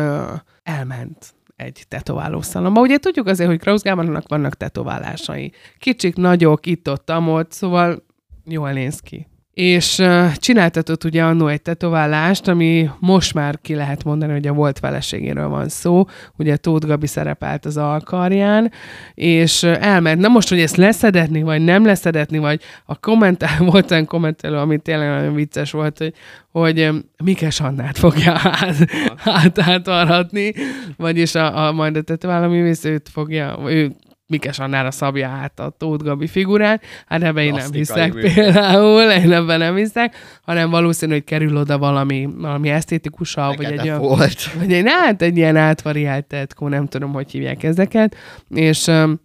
elment 0.63 1.33
egy 1.55 1.85
tetováló 1.87 2.41
szalomba. 2.41 2.81
Ugye 2.81 2.97
tudjuk 2.97 3.27
azért, 3.27 3.49
hogy 3.49 3.59
Krausz 3.59 3.81
Gábornak 3.81 4.27
vannak 4.27 4.55
tetoválásai. 4.55 5.51
Kicsik, 5.79 6.15
nagyok, 6.15 6.65
itt-ott, 6.65 7.09
amott, 7.09 7.51
szóval 7.51 8.05
jól 8.45 8.71
néz 8.71 8.99
ki 8.99 9.27
és 9.55 10.03
csináltatott 10.35 11.03
ugye 11.03 11.23
annó 11.23 11.47
egy 11.47 11.61
tetoválást, 11.61 12.47
ami 12.47 12.89
most 12.99 13.33
már 13.33 13.59
ki 13.61 13.75
lehet 13.75 14.03
mondani, 14.03 14.31
hogy 14.31 14.47
a 14.47 14.53
volt 14.53 14.79
feleségéről 14.79 15.47
van 15.47 15.69
szó, 15.69 16.05
ugye 16.37 16.55
Tóth 16.55 16.87
Gabi 16.87 17.07
szerepelt 17.07 17.65
az 17.65 17.77
alkarján, 17.77 18.71
és 19.13 19.63
elment, 19.63 20.21
na 20.21 20.27
most, 20.27 20.49
hogy 20.49 20.59
ezt 20.59 20.75
leszedetni, 20.75 21.41
vagy 21.41 21.61
nem 21.61 21.85
leszedetni, 21.85 22.37
vagy 22.37 22.61
a 22.85 22.99
kommentár, 22.99 23.59
volt 23.71 23.91
olyan 23.91 24.05
kommentelő, 24.05 24.55
ami 24.55 24.77
tényleg 24.77 25.09
nagyon 25.09 25.33
vicces 25.33 25.71
volt, 25.71 25.97
hogy, 25.97 26.13
hogy 26.51 26.89
Mikes 27.23 27.59
Annát 27.59 27.97
fogja 27.97 28.31
át, 28.43 28.75
át, 29.23 29.59
átvarhatni, 29.59 30.53
vagyis 30.97 31.35
a, 31.35 31.67
a 31.67 31.71
majd 31.71 31.95
a 31.95 32.01
tetoválóművész 32.01 32.85
őt 32.85 33.09
fogja, 33.09 33.57
ő 33.65 33.91
Mikes 34.27 34.59
Annára 34.59 34.91
szabja 34.91 35.27
át 35.27 35.59
a 35.59 35.69
Tóth 35.69 36.03
Gabi 36.03 36.27
figurát, 36.27 36.83
hát 37.05 37.23
ebben 37.23 37.43
én 37.43 37.53
nem 37.53 37.71
hiszek 37.71 38.13
működ. 38.13 38.33
például, 38.33 39.01
én 39.11 39.31
ebben 39.31 39.59
nem 39.59 39.75
hiszek, 39.75 40.15
hanem 40.41 40.69
valószínű, 40.69 41.11
hogy 41.11 41.23
kerül 41.23 41.57
oda 41.57 41.77
valami, 41.77 42.29
valami 42.37 42.69
esztétikusabb, 42.69 43.55
vagy 43.55 43.65
egy, 43.65 43.91
volt. 43.91 44.53
vagy 44.53 44.73
egy, 44.73 44.85
hát 44.87 45.21
egy 45.21 45.37
ilyen 45.37 45.55
átvariált 45.55 46.25
tetkó, 46.25 46.67
nem 46.67 46.87
tudom, 46.87 47.13
hogy 47.13 47.31
hívják 47.31 47.63
ezeket, 47.63 48.15
és 48.49 48.87
um, 48.87 49.19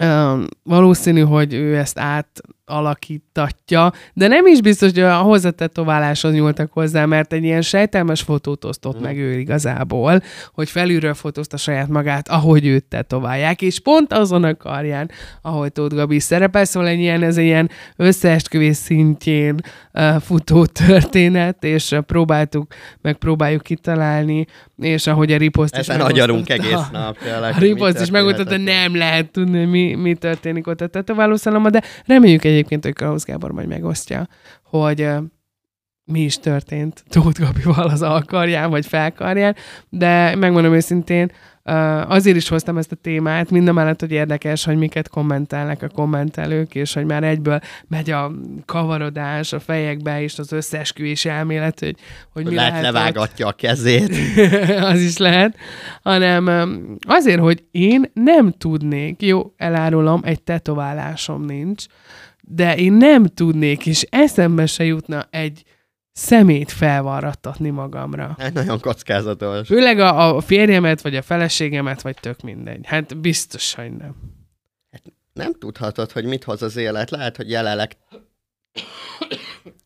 um, 0.00 0.44
valószínű, 0.62 1.20
hogy 1.20 1.54
ő 1.54 1.76
ezt 1.76 1.98
át 1.98 2.40
alakítatja, 2.64 3.92
de 4.14 4.26
nem 4.28 4.46
is 4.46 4.60
biztos, 4.60 4.90
hogy 4.90 5.00
a 5.00 5.16
hozzátetováláshoz 5.16 6.32
nyúltak 6.32 6.72
hozzá, 6.72 7.04
mert 7.04 7.32
egy 7.32 7.44
ilyen 7.44 7.62
sejtelmes 7.62 8.20
fotót 8.20 8.64
osztott 8.64 8.98
mm. 8.98 9.02
meg 9.02 9.18
ő 9.18 9.38
igazából, 9.38 10.22
hogy 10.52 10.70
felülről 10.70 11.14
fotózta 11.14 11.56
saját 11.56 11.88
magát, 11.88 12.28
ahogy 12.28 12.66
őt 12.66 12.84
tetoválják, 12.84 13.62
és 13.62 13.80
pont 13.80 14.12
azon 14.12 14.44
a 14.44 14.56
karján, 14.56 15.10
ahogy 15.42 15.72
Tóth 15.72 15.94
Gabi 15.94 16.18
szerepel, 16.18 16.64
szóval 16.64 16.88
egy 16.88 16.98
ilyen, 16.98 17.22
ez 17.22 17.36
egy 17.36 17.44
ilyen 17.44 17.70
összeesküvés 17.96 18.76
szintjén 18.76 19.54
uh, 19.92 20.20
futó 20.20 20.66
történet, 20.66 21.64
és 21.64 21.90
uh, 21.90 21.98
próbáltuk, 21.98 22.74
meg 23.00 23.16
próbáljuk 23.16 23.62
kitalálni, 23.62 24.46
és 24.76 25.06
ahogy 25.06 25.32
a 25.32 25.36
riposzt 25.36 25.76
is 25.76 25.88
agyarunk 25.88 26.48
egész 26.48 26.88
nap. 26.92 27.18
Tényleg, 27.18 27.54
a 27.56 27.58
riposzt 27.58 28.00
is 28.00 28.10
megmutatta, 28.10 28.56
nem 28.56 28.96
lehet 28.96 29.30
tudni, 29.30 29.64
mi, 29.64 29.94
mi 29.94 30.14
történik 30.14 30.66
ott 30.66 30.80
a 30.80 30.86
tetoválószalomban, 30.86 31.72
de 31.72 31.82
reméljük 32.06 32.44
egy 32.44 32.61
egyébként, 32.62 32.84
hogy 32.84 32.94
Krausz 32.94 33.24
Gábor 33.24 33.52
majd 33.52 33.68
megosztja, 33.68 34.28
hogy 34.62 35.08
mi 36.04 36.20
is 36.20 36.38
történt 36.38 37.04
Tóth 37.08 37.40
Gabival 37.40 37.88
az 37.88 38.02
alkarján, 38.02 38.70
vagy 38.70 38.86
felkarján, 38.86 39.56
de 39.88 40.36
megmondom 40.36 40.74
őszintén, 40.74 41.32
azért 42.06 42.36
is 42.36 42.48
hoztam 42.48 42.78
ezt 42.78 42.92
a 42.92 42.96
témát, 42.96 43.50
mind 43.50 43.72
mellett, 43.72 44.00
hogy 44.00 44.10
érdekes, 44.10 44.64
hogy 44.64 44.76
miket 44.76 45.08
kommentelnek 45.08 45.82
a 45.82 45.88
kommentelők, 45.88 46.74
és 46.74 46.92
hogy 46.92 47.04
már 47.04 47.24
egyből 47.24 47.60
megy 47.88 48.10
a 48.10 48.32
kavarodás 48.64 49.52
a 49.52 49.60
fejekbe, 49.60 50.22
és 50.22 50.38
az 50.38 50.52
összeesküvés 50.52 51.24
elmélet, 51.24 51.80
hogy, 51.80 51.96
hogy 52.32 52.44
mi 52.44 52.54
lehet, 52.54 52.70
lehet 52.70 52.84
levágatja 52.84 53.46
ott. 53.46 53.52
a 53.52 53.56
kezét. 53.56 54.16
az 54.92 55.00
is 55.00 55.16
lehet, 55.16 55.56
hanem 56.02 56.50
azért, 57.06 57.40
hogy 57.40 57.64
én 57.70 58.10
nem 58.14 58.52
tudnék, 58.58 59.22
jó, 59.22 59.52
elárulom, 59.56 60.20
egy 60.24 60.42
tetoválásom 60.42 61.44
nincs, 61.44 61.86
de 62.44 62.76
én 62.76 62.92
nem 62.92 63.26
tudnék, 63.26 63.86
és 63.86 64.06
eszembe 64.10 64.66
se 64.66 64.84
jutna 64.84 65.26
egy 65.30 65.62
szemét 66.12 66.72
felvarrattatni 66.72 67.70
magamra. 67.70 68.34
Hát 68.38 68.52
nagyon 68.52 68.80
kockázatos. 68.80 69.66
Főleg 69.66 69.98
a, 69.98 70.36
a 70.36 70.40
férjemet, 70.40 71.02
vagy 71.02 71.16
a 71.16 71.22
feleségemet, 71.22 72.02
vagy 72.02 72.16
tök 72.20 72.40
mindegy. 72.40 72.86
Hát 72.86 73.16
biztos, 73.16 73.74
hogy 73.74 73.96
nem. 73.96 74.14
Hát 74.90 75.02
nem 75.32 75.52
tudhatod, 75.52 76.12
hogy 76.12 76.24
mit 76.24 76.44
hoz 76.44 76.62
az 76.62 76.76
élet. 76.76 77.10
Lehet, 77.10 77.36
hogy 77.36 77.50
jelenleg 77.50 77.96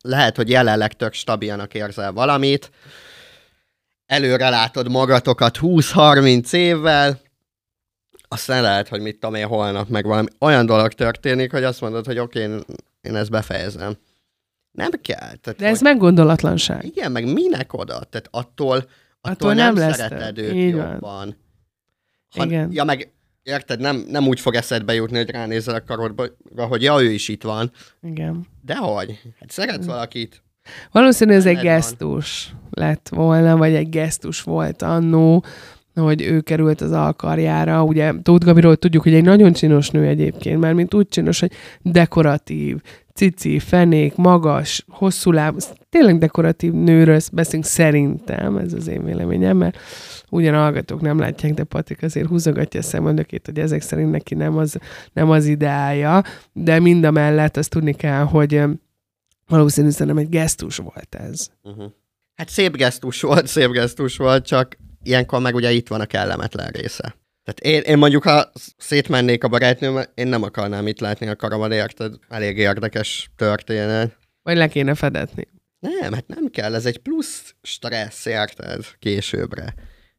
lehet, 0.01 0.37
hogy 0.37 0.51
jelenleg 0.51 0.93
tök 0.93 1.13
stabilnak 1.13 1.75
érzel 1.75 2.13
valamit, 2.13 2.71
előre 4.07 4.49
látod 4.49 4.91
magatokat 4.91 5.59
20-30 5.61 6.53
évvel, 6.53 7.21
aztán 8.37 8.63
lehet, 8.63 8.89
hogy 8.89 9.01
mit 9.01 9.19
tudom 9.19 9.35
én 9.35 9.47
holnap 9.47 9.89
meg 9.89 10.07
valami 10.07 10.29
olyan 10.41 10.67
dolog 10.67 10.93
történik, 10.93 11.51
hogy 11.51 11.65
azt 11.65 11.81
mondod, 11.81 12.07
hogy 12.07 12.19
oké, 12.19 12.41
én, 12.41 12.61
én 13.01 13.15
ezt 13.15 13.31
befejezem. 13.31 13.97
Nem 14.71 14.91
kell. 15.03 15.37
Tehát, 15.41 15.59
De 15.59 15.67
ez 15.67 15.79
hogy... 15.79 15.83
meggondolatlanság. 15.83 16.85
Igen, 16.85 17.13
meg 17.13 17.33
minek 17.33 17.73
oda? 17.73 17.93
Tehát 17.93 18.29
attól, 18.31 18.77
attól, 18.77 18.91
attól 19.21 19.55
nem, 19.55 19.75
nem 19.75 19.93
szereted 19.93 20.39
őt 20.39 20.55
Így 20.55 20.71
jobban. 20.71 20.99
Van. 21.01 21.37
Ha, 22.37 22.45
Igen. 22.45 22.73
Ja, 22.73 22.85
meg 22.85 23.13
érted, 23.43 23.81
nem, 23.81 24.05
nem 24.09 24.27
úgy 24.27 24.41
fog 24.41 24.55
eszedbe 24.55 24.95
jutni, 24.95 25.17
hogy 25.17 25.31
ránézel 25.31 25.75
a 25.75 25.83
karodba, 25.83 26.27
hogy 26.57 26.83
ja, 26.83 27.03
ő 27.03 27.11
is 27.11 27.29
itt 27.29 27.43
van. 27.43 27.73
Igen. 28.03 28.47
Dehogy. 28.63 29.21
Hát 29.41 29.51
szeretsz 29.51 29.85
mm. 29.85 29.89
valakit. 29.89 30.43
Valószínű 30.93 31.33
ez 31.33 31.47
egy 31.47 31.59
gesztus 31.59 32.53
van. 32.53 32.69
lett 32.71 33.09
volna, 33.09 33.57
vagy 33.57 33.75
egy 33.75 33.89
gesztus 33.89 34.43
volt 34.43 34.83
annó, 34.83 35.45
hogy 36.01 36.23
ő 36.23 36.41
került 36.41 36.81
az 36.81 36.93
alkarjára. 36.93 37.85
Ugye 37.85 38.13
Tóth 38.23 38.45
Gabiról 38.45 38.77
tudjuk, 38.77 39.03
hogy 39.03 39.15
egy 39.15 39.25
nagyon 39.25 39.53
csinos 39.53 39.91
nő 39.91 40.07
egyébként, 40.07 40.61
mert 40.61 40.75
mint 40.75 40.95
úgy 40.95 41.09
csinos, 41.09 41.41
hogy 41.41 41.53
dekoratív, 41.83 42.81
cici, 43.15 43.59
fenék, 43.59 44.15
magas, 44.15 44.85
hosszú 44.89 45.31
láb, 45.31 45.61
tényleg 45.89 46.19
dekoratív 46.19 46.73
nőről 46.73 47.21
beszélünk 47.33 47.65
szerintem, 47.65 48.57
ez 48.57 48.73
az 48.73 48.89
én 48.89 49.05
véleményem, 49.05 49.57
mert 49.57 49.79
ugyan 50.31 50.55
hallgatók 50.55 51.01
nem 51.01 51.19
látják, 51.19 51.55
de 51.55 51.65
Patrik 51.65 52.03
azért 52.03 52.29
húzogatja 52.29 52.81
a 52.81 52.83
szemöldökét, 52.83 53.47
hogy 53.47 53.59
ezek 53.59 53.83
szerint 53.83 54.11
neki 54.11 54.35
nem 54.35 54.57
az, 54.57 54.79
nem 55.13 55.31
az 55.31 55.47
ideája, 55.47 56.23
de 56.53 56.81
mind 56.81 57.05
a 57.05 57.11
mellett 57.11 57.57
azt 57.57 57.71
tudni 57.71 57.93
kell, 57.93 58.23
hogy 58.23 58.63
valószínűleg 59.47 59.97
szerintem 59.97 60.23
egy 60.23 60.29
gesztus 60.29 60.77
volt 60.77 61.15
ez. 61.15 61.49
Uh-huh. 61.63 61.93
Hát 62.35 62.49
szép 62.49 62.77
gesztus 62.77 63.21
volt, 63.21 63.47
szép 63.47 63.71
gesztus 63.71 64.17
volt, 64.17 64.47
csak 64.47 64.77
ilyenkor 65.07 65.41
meg 65.41 65.55
ugye 65.55 65.71
itt 65.71 65.89
van 65.89 66.01
a 66.01 66.07
kellemetlen 66.07 66.69
része. 66.69 67.17
Tehát 67.45 67.77
én, 67.77 67.93
én 67.93 67.99
mondjuk, 67.99 68.23
ha 68.23 68.53
szétmennék 68.77 69.45
a 69.45 69.49
barátnőm, 69.49 70.03
én 70.15 70.27
nem 70.27 70.43
akarnám 70.43 70.87
itt 70.87 71.01
látni 71.01 71.27
a 71.27 71.37
karamat, 71.37 71.73
érted? 71.73 72.15
Elég 72.29 72.59
érdekes 72.59 73.31
történet. 73.37 74.19
Vagy 74.43 74.57
le 74.57 74.69
kéne 74.69 74.95
fedetni. 74.95 75.49
Nem, 75.79 76.13
hát 76.13 76.27
nem 76.27 76.51
kell, 76.51 76.75
ez 76.75 76.87
egy 76.87 76.99
plusz 76.99 77.55
stressz, 77.63 78.27
érted? 78.27 78.85
Későbbre. 78.99 79.75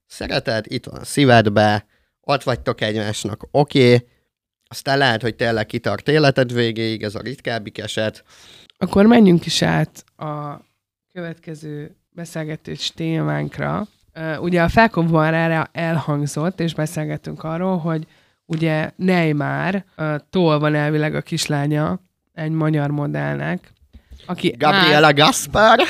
Szereted, 0.05 0.65
itt 0.67 0.85
van 0.85 0.99
a 0.99 1.05
szívedbe, 1.05 1.85
ott 2.21 2.43
vagytok 2.43 2.81
egymásnak, 2.81 3.47
oké, 3.51 3.93
okay. 3.93 4.07
aztán 4.67 4.97
lehet, 4.97 5.21
hogy 5.21 5.35
tényleg 5.35 5.65
kitart 5.65 6.07
életed 6.07 6.53
végéig, 6.53 7.03
ez 7.03 7.15
a 7.15 7.21
ritkábbik 7.21 7.77
eset. 7.77 8.23
Akkor 8.77 9.05
menjünk 9.05 9.45
is 9.45 9.61
át 9.61 10.03
a 10.15 10.61
következő 11.13 11.95
beszélgetés 12.09 12.91
témánkra, 12.91 13.87
ugye 14.39 14.61
a 14.61 14.69
felkonban 14.69 15.33
erre 15.33 15.69
elhangzott, 15.71 16.59
és 16.59 16.73
beszélgettünk 16.73 17.43
arról, 17.43 17.77
hogy 17.77 18.07
ugye 18.45 18.91
Neymar 18.95 19.83
tól 20.29 20.59
van 20.59 20.75
elvileg 20.75 21.15
a 21.15 21.21
kislánya 21.21 21.99
egy 22.33 22.51
magyar 22.51 22.89
modellnek, 22.89 23.71
aki 24.25 24.55
Gabriela 24.57 25.13
Gaspar. 25.13 25.79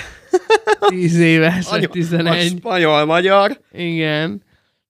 10 0.87 1.19
éves, 1.19 1.71
Anya, 1.71 1.87
11. 1.87 2.27
A 2.27 2.57
spanyol-magyar. 2.57 3.59
Igen. 3.71 4.41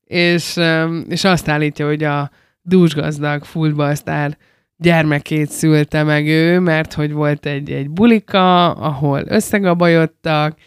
És, 0.04 0.60
és 1.08 1.24
azt 1.24 1.48
állítja, 1.48 1.86
hogy 1.86 2.04
a 2.04 2.32
dúsgazdag 2.62 3.44
futballsztár 3.44 4.38
gyermekét 4.78 5.50
szülte 5.50 6.04
meg 6.04 6.28
ő, 6.28 6.60
mert 6.60 6.94
hogy 6.94 7.12
volt 7.12 7.46
egy, 7.46 7.72
egy 7.72 7.90
bulika, 7.90 8.72
ahol 8.72 9.24
összegabajodtak, 9.28 10.58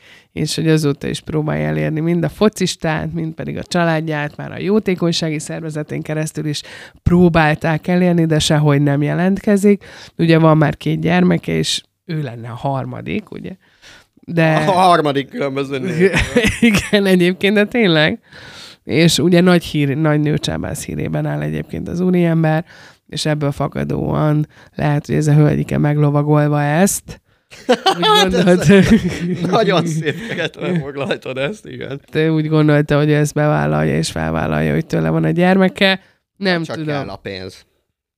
és 0.41 0.55
hogy 0.55 0.69
azóta 0.69 1.09
is 1.09 1.21
próbálja 1.21 1.67
elérni 1.67 2.01
mind 2.01 2.25
a 2.25 2.29
focistát, 2.29 3.13
mind 3.13 3.35
pedig 3.35 3.59
a 3.59 3.63
családját, 3.63 4.37
már 4.37 4.53
a 4.53 4.61
jótékonysági 4.61 5.39
szervezetén 5.39 6.03
keresztül 6.03 6.47
is 6.47 6.63
próbálták 7.03 7.87
elérni, 7.87 8.25
de 8.27 8.39
sehogy 8.39 8.83
nem 8.83 9.03
jelentkezik. 9.03 9.85
Ugye 10.19 10.39
van 10.39 10.57
már 10.57 10.77
két 10.77 11.01
gyermeke, 11.01 11.53
és 11.53 11.83
ő 12.05 12.23
lenne 12.23 12.49
a 12.49 12.55
harmadik, 12.55 13.31
ugye? 13.31 13.51
De... 14.15 14.55
A 14.55 14.71
harmadik 14.71 15.29
különböző 15.29 15.81
Igen, 16.61 17.07
egyébként, 17.07 17.55
de 17.55 17.65
tényleg. 17.65 18.21
És 18.85 19.19
ugye 19.19 19.41
nagy, 19.41 19.65
hír, 19.65 19.97
nagy 19.97 20.21
nőcsábász 20.21 20.85
hírében 20.85 21.27
áll 21.27 21.41
egyébként 21.41 21.89
az 21.89 22.01
úriember, 22.01 22.65
és 23.07 23.27
ebből 23.27 23.53
fakadóan 23.53 24.47
lehet, 24.75 25.07
hogy 25.07 25.15
ez 25.15 25.27
a 25.27 25.35
hölgyike 25.35 25.79
meglovagolva 25.79 26.63
ezt, 26.63 27.21
Úgy 27.69 27.77
Hát 28.07 28.31
gondolt, 28.31 28.67
Nagyon 29.51 29.87
szép 29.87 30.27
keretben 30.29 30.81
foglaltad 30.81 31.37
ezt, 31.39 31.67
igen. 31.67 32.01
Te 32.11 32.33
úgy 32.33 32.49
gondolta, 32.49 32.97
hogy 32.99 33.13
ezt 33.13 33.35
bevállalja 33.35 33.97
és 33.97 34.11
felvállalja, 34.11 34.73
hogy 34.73 34.87
tőle 34.87 35.09
van 35.09 35.25
a 35.25 35.31
gyermeke. 35.31 36.01
Nem 36.37 36.63
Csak 36.63 36.77
tudom. 36.77 36.95
kell 36.95 37.09
a 37.09 37.17
pénz. 37.17 37.67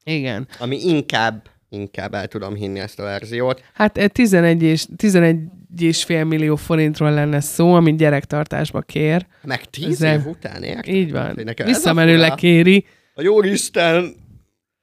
Igen. 0.04 0.48
Ami 0.58 0.78
inkább, 0.88 1.46
inkább 1.68 2.14
el 2.14 2.26
tudom 2.26 2.54
hinni 2.54 2.78
ezt 2.80 2.98
a 3.00 3.02
verziót. 3.02 3.62
Hát 3.74 3.98
eh, 3.98 4.08
11 4.08 4.62
és, 4.62 4.86
11 4.96 5.38
és 5.78 6.04
fél 6.04 6.24
millió 6.24 6.56
forintról 6.56 7.10
lenne 7.10 7.40
szó, 7.40 7.74
amit 7.74 7.96
gyerektartásba 7.96 8.80
kér. 8.80 9.26
Meg 9.42 9.64
tíz 9.64 9.86
Ezzel- 9.86 10.20
év 10.20 10.26
után, 10.26 10.62
érted? 10.62 10.94
Így 10.94 11.12
van. 11.12 11.38
A 11.56 11.64
Visszamenőleg 11.64 12.34
kéri. 12.34 12.86
A 13.14 13.22
jó 13.22 13.42
Isten, 13.42 14.14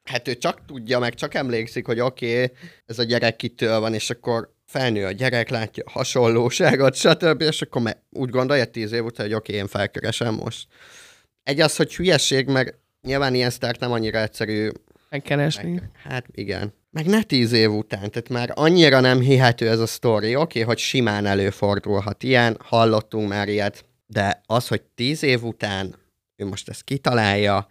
hát 0.09 0.27
ő 0.27 0.37
csak 0.37 0.65
tudja, 0.65 0.99
meg 0.99 1.13
csak 1.13 1.33
emlékszik, 1.33 1.85
hogy 1.85 1.99
oké, 1.99 2.43
okay, 2.43 2.55
ez 2.85 2.99
a 2.99 3.03
gyerek 3.03 3.35
kitől 3.35 3.79
van, 3.79 3.93
és 3.93 4.09
akkor 4.09 4.53
felnő 4.65 5.05
a 5.05 5.11
gyerek, 5.11 5.49
látja 5.49 5.83
a 5.87 5.91
hasonlóságot, 5.91 6.95
stb., 6.95 7.41
és 7.41 7.61
akkor 7.61 7.81
me- 7.81 8.03
úgy 8.09 8.29
gondolja 8.29 8.65
tíz 8.65 8.91
év 8.91 9.05
után, 9.05 9.25
hogy 9.25 9.35
oké, 9.35 9.51
okay, 9.51 9.61
én 9.61 9.67
felkeresem 9.67 10.33
most. 10.33 10.67
Egy 11.43 11.59
az, 11.59 11.75
hogy 11.75 11.95
hülyeség, 11.95 12.47
meg 12.47 12.77
nyilván 13.01 13.33
ilyen 13.33 13.49
sztárt 13.49 13.79
nem 13.79 13.91
annyira 13.91 14.19
egyszerű 14.19 14.69
Megkeresni. 15.09 15.71
meg, 15.71 15.89
hát 16.03 16.25
igen. 16.31 16.73
Meg 16.91 17.05
ne 17.05 17.23
tíz 17.23 17.51
év 17.51 17.71
után, 17.71 18.11
tehát 18.11 18.29
már 18.29 18.51
annyira 18.53 18.99
nem 18.99 19.19
hihető 19.19 19.69
ez 19.69 19.79
a 19.79 19.85
sztori. 19.85 20.35
Oké, 20.35 20.41
okay, 20.41 20.61
hogy 20.61 20.77
simán 20.77 21.25
előfordulhat 21.25 22.23
ilyen, 22.23 22.57
hallottunk 22.63 23.29
már 23.29 23.47
ilyet, 23.47 23.85
de 24.07 24.41
az, 24.45 24.67
hogy 24.67 24.81
tíz 24.81 25.23
év 25.23 25.43
után 25.43 25.95
ő 26.35 26.45
most 26.45 26.69
ezt 26.69 26.83
kitalálja, 26.83 27.67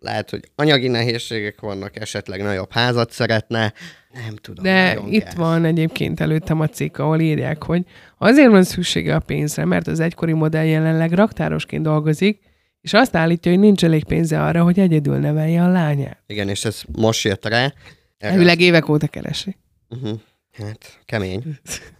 lehet, 0.00 0.30
hogy 0.30 0.50
anyagi 0.54 0.88
nehézségek 0.88 1.60
vannak, 1.60 2.00
esetleg 2.00 2.42
nagyobb 2.42 2.72
házat 2.72 3.10
szeretne, 3.10 3.72
nem 4.12 4.36
tudom. 4.36 4.64
De 4.64 4.98
itt 5.08 5.24
gáz. 5.24 5.34
van 5.34 5.64
egyébként 5.64 6.20
előttem 6.20 6.60
a 6.60 6.68
cikk, 6.68 6.98
ahol 6.98 7.20
írják, 7.20 7.62
hogy 7.62 7.84
azért 8.18 8.50
van 8.50 8.64
szüksége 8.64 9.14
a 9.14 9.18
pénzre, 9.18 9.64
mert 9.64 9.86
az 9.86 10.00
egykori 10.00 10.32
modell 10.32 10.64
jelenleg 10.64 11.12
raktárosként 11.12 11.82
dolgozik, 11.82 12.40
és 12.80 12.92
azt 12.92 13.16
állítja, 13.16 13.50
hogy 13.50 13.60
nincs 13.60 13.84
elég 13.84 14.04
pénze 14.04 14.42
arra, 14.42 14.62
hogy 14.62 14.78
egyedül 14.78 15.16
nevelje 15.16 15.62
a 15.62 15.68
lányát. 15.68 16.22
Igen, 16.26 16.48
és 16.48 16.64
ez 16.64 16.82
most 16.92 17.24
jött 17.24 17.46
rá. 17.46 17.72
Elvileg 18.18 18.60
évek 18.60 18.88
óta 18.88 19.06
keresi. 19.06 19.56
Uh-huh. 19.88 20.18
Hát, 20.52 21.00
kemény. 21.04 21.42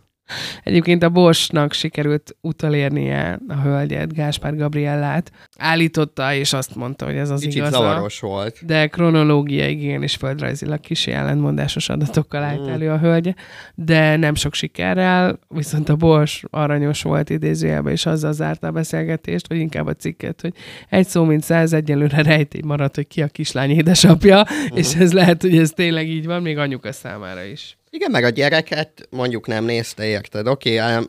Egyébként 0.65 1.03
a 1.03 1.09
Borsnak 1.09 1.73
sikerült 1.73 2.37
utolérnie 2.41 3.39
a 3.49 3.55
hölgyet, 3.55 4.15
Gáspár 4.15 4.57
Gabriellát. 4.57 5.31
Állította, 5.59 6.35
és 6.35 6.53
azt 6.53 6.75
mondta, 6.75 7.05
hogy 7.05 7.17
ez 7.17 7.31
az 7.31 7.41
Kicsit 7.41 7.57
igaza. 7.57 7.71
zavaros 7.77 8.21
volt. 8.21 8.59
De 8.67 8.87
kronológiai, 8.87 9.81
igen, 9.85 10.03
és 10.03 10.15
földrajzilag 10.17 10.81
kis 10.81 11.07
ellentmondásos 11.07 11.89
adatokkal 11.89 12.43
állt 12.43 12.61
Mm. 12.67 12.69
elő 12.69 12.91
a 12.91 12.99
hölgy, 12.99 13.35
de 13.75 14.17
nem 14.17 14.35
sok 14.35 14.55
sikerrel, 14.55 15.39
viszont 15.49 15.89
a 15.89 15.97
Bors 15.97 16.43
aranyos 16.51 17.03
volt 17.03 17.31
idézőjelben, 17.31 17.93
és 17.93 18.07
azzal 18.07 18.33
zárta 18.33 18.67
a 18.67 18.71
beszélgetést, 18.71 19.49
vagy 19.49 19.59
inkább 19.59 19.87
a 19.87 19.95
cikket, 19.95 20.41
hogy 20.41 20.53
egy 20.89 21.07
szó 21.07 21.25
mint 21.25 21.43
száz 21.43 21.73
egyelőre 21.73 22.23
rejtély 22.23 22.61
maradt, 22.65 22.95
hogy 22.95 23.07
ki 23.07 23.23
a 23.23 23.27
kislány 23.29 23.71
édesapja, 23.71 24.45
Mhm. 24.69 24.77
és 24.77 24.95
ez 24.95 25.13
lehet, 25.13 25.43
hogy 25.43 25.59
ez 25.59 25.71
tényleg 25.71 26.09
így 26.09 26.27
van, 26.27 26.43
még 26.43 26.59
anyuka 26.59 26.93
számára 26.93 27.43
is. 27.45 27.79
Igen, 27.91 28.11
meg 28.11 28.25
a 28.25 28.29
gyereket 28.29 29.09
mondjuk 29.11 29.47
nem 29.47 29.65
nézte, 29.65 30.05
érted? 30.07 30.47
Oké, 30.47 30.81
okay, 30.81 31.05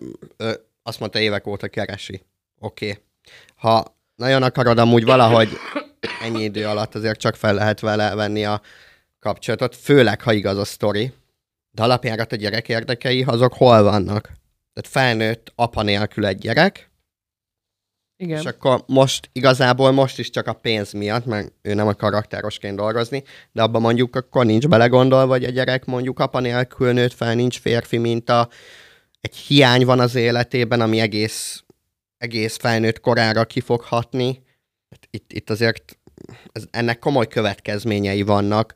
azt 0.83 0.99
mondta 0.99 1.19
évek 1.19 1.47
óta 1.47 1.67
keresi. 1.67 2.25
Oké. 2.59 2.89
Okay. 2.89 3.03
Ha 3.55 3.97
nagyon 4.15 4.43
akarod 4.43 4.77
amúgy 4.77 5.03
valahogy 5.03 5.49
ennyi 6.23 6.43
idő 6.43 6.65
alatt 6.65 6.95
azért 6.95 7.19
csak 7.19 7.35
fel 7.35 7.53
lehet 7.53 7.79
vele 7.79 8.15
venni 8.15 8.45
a 8.45 8.61
kapcsolatot, 9.19 9.75
főleg, 9.75 10.21
ha 10.21 10.33
igaz 10.33 10.57
a 10.57 10.65
sztori. 10.65 11.13
De 11.71 11.83
alapjárat 11.83 12.31
a 12.31 12.35
gyerek 12.35 12.69
érdekei, 12.69 13.23
azok 13.23 13.53
hol 13.53 13.83
vannak? 13.83 14.23
Tehát 14.73 14.91
felnőtt 14.91 15.51
apa 15.55 15.81
nélkül 15.81 16.25
egy 16.25 16.37
gyerek, 16.37 16.90
Igen. 18.21 18.39
és 18.39 18.45
akkor 18.45 18.84
most 18.88 19.29
igazából 19.31 19.91
most 19.91 20.19
is 20.19 20.29
csak 20.29 20.47
a 20.47 20.53
pénz 20.53 20.91
miatt, 20.91 21.25
mert 21.25 21.51
ő 21.62 21.73
nem 21.73 21.88
a 21.88 21.93
karaktérosként 21.93 22.75
dolgozni, 22.75 23.23
de 23.51 23.62
abban 23.62 23.81
mondjuk 23.81 24.15
akkor 24.15 24.45
nincs 24.45 24.67
belegondolva, 24.67 25.31
hogy 25.31 25.43
a 25.43 25.49
gyerek 25.49 25.86
mondjuk 25.86 26.19
apa 26.19 26.39
nélkül 26.39 26.93
nőtt 26.93 27.13
fel, 27.13 27.36
nincs 27.36 27.60
férfi 27.60 27.97
minta, 27.97 28.49
egy 29.21 29.36
hiány 29.36 29.86
van 29.86 29.99
az 29.99 30.15
életében, 30.15 30.81
ami 30.81 30.99
egész, 30.99 31.63
egész 32.17 32.57
felnőtt 32.57 32.99
korára 32.99 33.45
ki 33.45 33.60
fog 33.60 33.81
hatni. 33.81 34.43
Hát 34.89 35.07
Itt, 35.10 35.34
itt 35.34 35.49
azért 35.49 35.99
ez, 36.51 36.63
ennek 36.71 36.99
komoly 36.99 37.27
következményei 37.27 38.21
vannak 38.21 38.73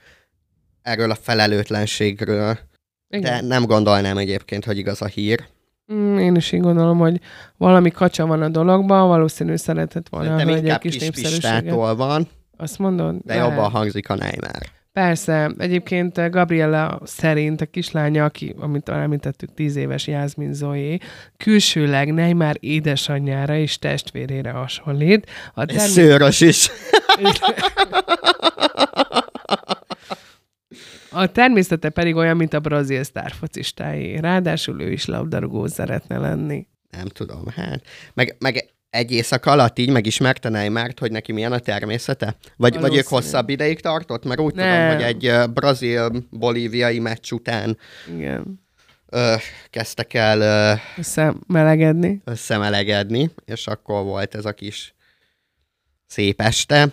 erről 0.81 1.11
a 1.11 1.15
felelőtlenségről, 1.15 2.59
Igen. 3.07 3.21
de 3.21 3.41
nem 3.41 3.65
gondolnám 3.65 4.17
egyébként, 4.17 4.65
hogy 4.65 4.77
igaz 4.77 5.01
a 5.01 5.05
hír. 5.05 5.45
Mm, 5.93 6.17
Én 6.17 6.35
is 6.35 6.51
így 6.51 6.59
gondolom, 6.61 6.97
hogy 6.97 7.19
valami 7.57 7.91
kacsa 7.91 8.25
van 8.25 8.41
a 8.41 8.49
dologban, 8.49 9.07
valószínű 9.07 9.55
szeretett 9.55 10.09
volna 10.09 10.37
Szerintem 10.37 10.65
egy 10.73 10.77
kis 10.79 10.91
kis 10.93 11.01
népszerűséget. 11.01 11.73
van, 11.95 12.27
Azt 12.57 12.79
mondod? 12.79 13.15
de 13.23 13.35
Lehet. 13.35 13.49
jobban 13.49 13.71
hangzik 13.71 14.09
a 14.09 14.15
Neymar. 14.15 14.61
Persze, 14.93 15.51
egyébként 15.57 16.17
eh, 16.17 16.29
Gabriella 16.29 16.99
szerint 17.03 17.61
a 17.61 17.65
kislánya, 17.65 18.23
aki, 18.23 18.55
amit 18.59 18.89
említettük, 18.89 19.53
tíz 19.53 19.75
éves 19.75 20.07
Jászmin 20.07 20.53
Zoé, 20.53 20.97
külsőleg 21.37 22.13
Neymar 22.13 22.55
édesanyjára 22.59 23.55
és 23.55 23.77
testvérére 23.79 24.49
hasonlít. 24.51 25.29
A 25.53 25.61
Ez 25.61 25.67
termé- 25.67 25.89
szőrös 25.91 26.41
is. 26.41 26.69
A 31.15 31.31
természete 31.31 31.89
pedig 31.89 32.15
olyan, 32.15 32.37
mint 32.37 32.53
a 32.53 32.59
brazil 32.59 33.03
sztárfocistái. 33.03 34.19
Ráadásul 34.19 34.81
ő 34.81 34.91
is 34.91 35.05
labdarúgó 35.05 35.67
szeretne 35.67 36.17
lenni. 36.17 36.67
Nem 36.89 37.07
tudom, 37.07 37.47
hát. 37.55 37.81
Meg, 38.13 38.35
meg 38.39 38.69
egy 38.89 39.11
éjszaka 39.11 39.51
alatt 39.51 39.79
így 39.79 39.89
megismerte 39.89 40.49
Neymárt, 40.49 40.99
hogy 40.99 41.11
neki 41.11 41.31
milyen 41.31 41.51
a 41.51 41.59
természete? 41.59 42.35
Vagy, 42.57 42.79
vagy 42.79 42.95
ők 42.95 43.07
hosszabb 43.07 43.49
ideig 43.49 43.79
tartott? 43.81 44.25
Mert 44.25 44.39
úgy 44.39 44.55
Nem. 44.55 44.89
tudom, 44.89 44.95
hogy 44.95 45.03
egy 45.23 45.49
brazil-bolíviai 45.49 46.99
meccs 46.99 47.31
után 47.31 47.77
Igen. 48.15 48.63
ö, 49.09 49.35
kezdtek 49.69 50.13
el 50.13 50.41
ö, 50.41 50.73
Összemelegedni. 50.97 52.21
összemelegedni, 52.25 53.29
és 53.45 53.67
akkor 53.67 54.03
volt 54.03 54.35
ez 54.35 54.45
a 54.45 54.53
kis 54.53 54.93
szép 56.07 56.41
este. 56.41 56.87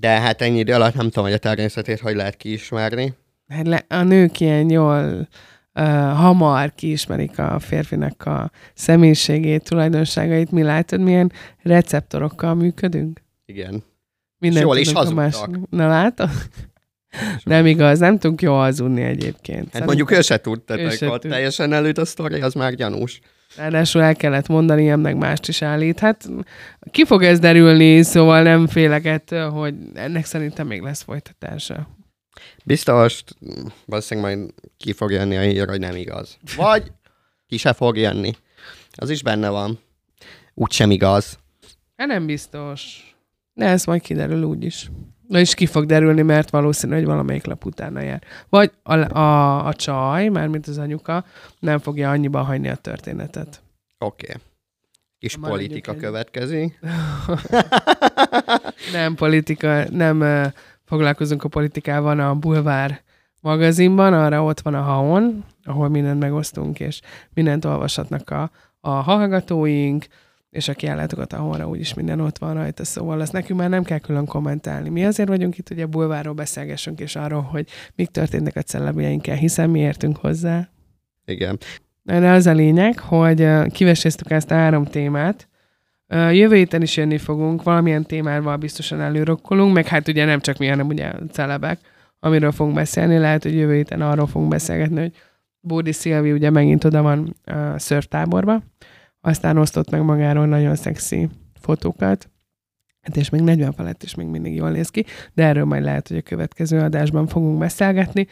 De 0.00 0.08
hát 0.08 0.42
ennyi 0.42 0.58
idő 0.58 0.72
alatt 0.72 0.94
nem 0.94 1.04
tudom, 1.06 1.24
hogy 1.24 1.32
a 1.32 1.38
természetét 1.38 2.00
hogy 2.00 2.14
lehet 2.16 2.36
kiismerni. 2.36 3.14
Hát 3.48 3.66
le, 3.66 3.84
a 3.88 4.02
nők 4.02 4.40
ilyen 4.40 4.70
jól 4.70 5.28
uh, 5.74 5.84
hamar 6.16 6.74
kiismerik 6.74 7.38
a 7.38 7.58
férfinak 7.58 8.24
a 8.24 8.50
személyiségét, 8.74 9.62
tulajdonságait. 9.68 10.50
Mi 10.50 10.62
látod, 10.62 11.00
milyen 11.00 11.32
receptorokkal 11.62 12.54
működünk? 12.54 13.22
Igen. 13.46 13.82
Minden 14.38 14.62
jól 14.62 14.76
is 14.76 14.92
hazudtak. 14.92 15.16
másik- 15.16 15.68
Na 15.70 15.88
látod? 15.88 16.30
Nem 17.44 17.66
igaz, 17.66 17.98
nem 17.98 18.18
tudunk 18.18 18.42
jól 18.42 18.58
hazudni 18.58 19.02
egyébként. 19.02 19.72
Hát 19.72 19.84
mondjuk 19.84 20.10
ő 20.10 20.20
se 20.20 20.38
tud. 20.40 20.60
teljesen 21.20 21.72
előtt 21.72 21.98
a 21.98 22.04
sztori, 22.04 22.40
az 22.40 22.54
már 22.54 22.74
gyanús. 22.74 23.20
Ráadásul 23.56 24.02
el 24.02 24.16
kellett 24.16 24.48
mondani, 24.48 24.82
ilyen 24.82 25.00
meg 25.00 25.16
mást 25.16 25.48
is 25.48 25.62
állít. 25.62 25.98
Hát 25.98 26.28
ki 26.90 27.04
fog 27.04 27.22
ez 27.22 27.38
derülni, 27.38 28.02
szóval 28.02 28.42
nem 28.42 28.66
félek 28.66 29.04
ettől, 29.04 29.50
hogy 29.50 29.74
ennek 29.94 30.24
szerintem 30.24 30.66
még 30.66 30.82
lesz 30.82 31.02
folytatása. 31.02 31.88
Biztos, 32.64 33.22
valószínűleg 33.84 34.36
majd 34.36 34.50
ki 34.76 34.92
fog 34.92 35.10
jönni 35.10 35.36
a 35.36 35.40
hír, 35.40 35.68
hogy 35.68 35.80
nem 35.80 35.96
igaz. 35.96 36.38
Vagy 36.56 36.92
ki 37.46 37.56
se 37.56 37.72
fog 37.72 37.96
jönni. 37.96 38.32
Az 38.92 39.10
is 39.10 39.22
benne 39.22 39.48
van. 39.48 39.78
Úgy 40.54 40.72
sem 40.72 40.90
igaz. 40.90 41.38
Hát 41.96 42.06
nem 42.08 42.26
biztos. 42.26 43.12
De 43.54 43.66
ez 43.66 43.84
majd 43.84 44.00
kiderül 44.00 44.42
úgyis. 44.42 44.90
Na 45.28 45.38
és 45.38 45.54
ki 45.54 45.66
fog 45.66 45.84
derülni, 45.86 46.22
mert 46.22 46.50
valószínű, 46.50 46.94
hogy 46.94 47.04
valamelyik 47.04 47.44
lap 47.44 47.64
utána 47.64 48.00
jár. 48.00 48.22
Vagy 48.48 48.72
a, 48.82 49.18
a, 49.18 49.66
a 49.66 49.74
csaj, 49.74 50.28
mármint 50.28 50.66
az 50.66 50.78
anyuka, 50.78 51.24
nem 51.58 51.78
fogja 51.78 52.10
annyiba 52.10 52.42
hagyni 52.42 52.68
a 52.68 52.74
történetet. 52.74 53.62
Oké. 53.98 54.26
Okay. 54.26 54.42
Kis 55.18 55.36
Maradjunk 55.36 55.68
politika 55.68 55.94
következik. 55.96 56.78
Nem 58.92 59.14
politika, 59.14 59.84
nem 59.90 60.20
uh, 60.20 60.46
foglalkozunk 60.84 61.44
a 61.44 61.48
politikával 61.48 62.20
a 62.20 62.34
Bulvár 62.34 63.02
magazinban, 63.40 64.12
arra 64.12 64.44
ott 64.44 64.60
van 64.60 64.74
a 64.74 64.82
Haon, 64.82 65.44
ahol 65.64 65.88
mindent 65.88 66.20
megosztunk, 66.20 66.80
és 66.80 67.00
mindent 67.34 67.64
olvashatnak 67.64 68.30
a, 68.30 68.50
a 68.80 68.90
hallgatóink, 68.90 70.06
és 70.58 70.68
aki 70.68 70.86
ellátogat 70.86 71.32
a 71.32 71.36
Haonra, 71.36 71.68
úgyis 71.68 71.94
minden 71.94 72.20
ott 72.20 72.38
van 72.38 72.54
rajta, 72.54 72.84
szóval 72.84 73.20
azt 73.20 73.32
nekünk 73.32 73.60
már 73.60 73.68
nem 73.68 73.82
kell 73.82 73.98
külön 73.98 74.26
kommentálni. 74.26 74.88
Mi 74.88 75.04
azért 75.04 75.28
vagyunk 75.28 75.58
itt, 75.58 75.68
hogy 75.68 75.80
a 75.80 75.86
bulvárról 75.86 76.34
beszélgessünk, 76.34 77.00
és 77.00 77.16
arról, 77.16 77.42
hogy 77.42 77.68
mik 77.94 78.08
történnek 78.08 78.56
a 78.56 78.62
celebjeinkkel, 78.62 79.36
hiszen 79.36 79.70
mi 79.70 79.78
értünk 79.78 80.16
hozzá. 80.16 80.68
Igen. 81.24 81.58
De 82.02 82.30
az 82.30 82.46
a 82.46 82.52
lényeg, 82.52 82.98
hogy 82.98 83.48
kiveséztük 83.70 84.30
ezt 84.30 84.50
a 84.50 84.54
három 84.54 84.84
témát. 84.84 85.48
Jövő 86.08 86.54
héten 86.54 86.82
is 86.82 86.96
jönni 86.96 87.18
fogunk, 87.18 87.62
valamilyen 87.62 88.04
témával 88.04 88.56
biztosan 88.56 89.00
előrokkolunk, 89.00 89.74
meg 89.74 89.86
hát 89.86 90.08
ugye 90.08 90.24
nem 90.24 90.40
csak 90.40 90.58
mi, 90.58 90.66
hanem 90.66 90.86
ugye 90.86 91.12
celebek, 91.32 91.80
amiről 92.20 92.52
fogunk 92.52 92.76
beszélni. 92.76 93.18
Lehet, 93.18 93.42
hogy 93.42 93.54
jövő 93.54 93.74
héten 93.74 94.00
arról 94.00 94.26
fogunk 94.26 94.50
beszélgetni, 94.50 95.00
hogy 95.00 95.12
Bódi 95.60 95.92
Szilvi 95.92 96.32
ugye 96.32 96.50
megint 96.50 96.84
oda 96.84 97.02
van 97.02 97.36
a 97.44 97.78
szörftáborba, 97.78 98.62
aztán 99.28 99.56
osztott 99.56 99.90
meg 99.90 100.02
magáról 100.02 100.46
nagyon 100.46 100.76
szexi 100.76 101.28
fotókat, 101.60 102.30
hát 103.00 103.16
és 103.16 103.28
még 103.28 103.40
40 103.40 103.72
felett 103.72 104.02
is 104.02 104.14
még 104.14 104.26
mindig 104.26 104.54
jól 104.54 104.70
néz 104.70 104.88
ki, 104.88 105.04
de 105.34 105.44
erről 105.44 105.64
majd 105.64 105.82
lehet, 105.82 106.08
hogy 106.08 106.16
a 106.16 106.22
következő 106.22 106.78
adásban 106.78 107.26
fogunk 107.26 107.58
beszélgetni, 107.58 108.26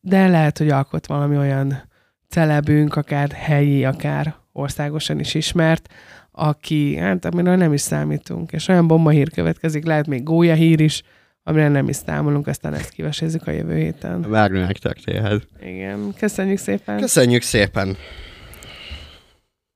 de 0.00 0.28
lehet, 0.28 0.58
hogy 0.58 0.68
alkot 0.68 1.06
valami 1.06 1.36
olyan 1.36 1.82
celebünk, 2.28 2.96
akár 2.96 3.30
helyi, 3.30 3.84
akár 3.84 4.34
országosan 4.52 5.18
is 5.18 5.34
ismert, 5.34 5.88
aki, 6.30 6.96
hát 6.96 7.24
amiről 7.24 7.56
nem 7.56 7.72
is 7.72 7.80
számítunk, 7.80 8.52
és 8.52 8.68
olyan 8.68 8.86
bomba 8.86 9.10
hír 9.10 9.30
következik, 9.30 9.84
lehet 9.84 10.06
még 10.06 10.22
gólya 10.22 10.54
hír 10.54 10.80
is, 10.80 11.02
amire 11.42 11.68
nem 11.68 11.88
is 11.88 11.96
számolunk, 11.96 12.46
aztán 12.46 12.74
ezt 12.74 12.90
kivesézzük 12.90 13.46
a 13.46 13.50
jövő 13.50 13.76
héten. 13.76 14.20
Várni 14.20 14.58
megtörténhet. 14.58 15.46
Igen, 15.62 16.14
köszönjük 16.18 16.58
szépen! 16.58 17.00
Köszönjük 17.00 17.42
szépen! 17.42 17.96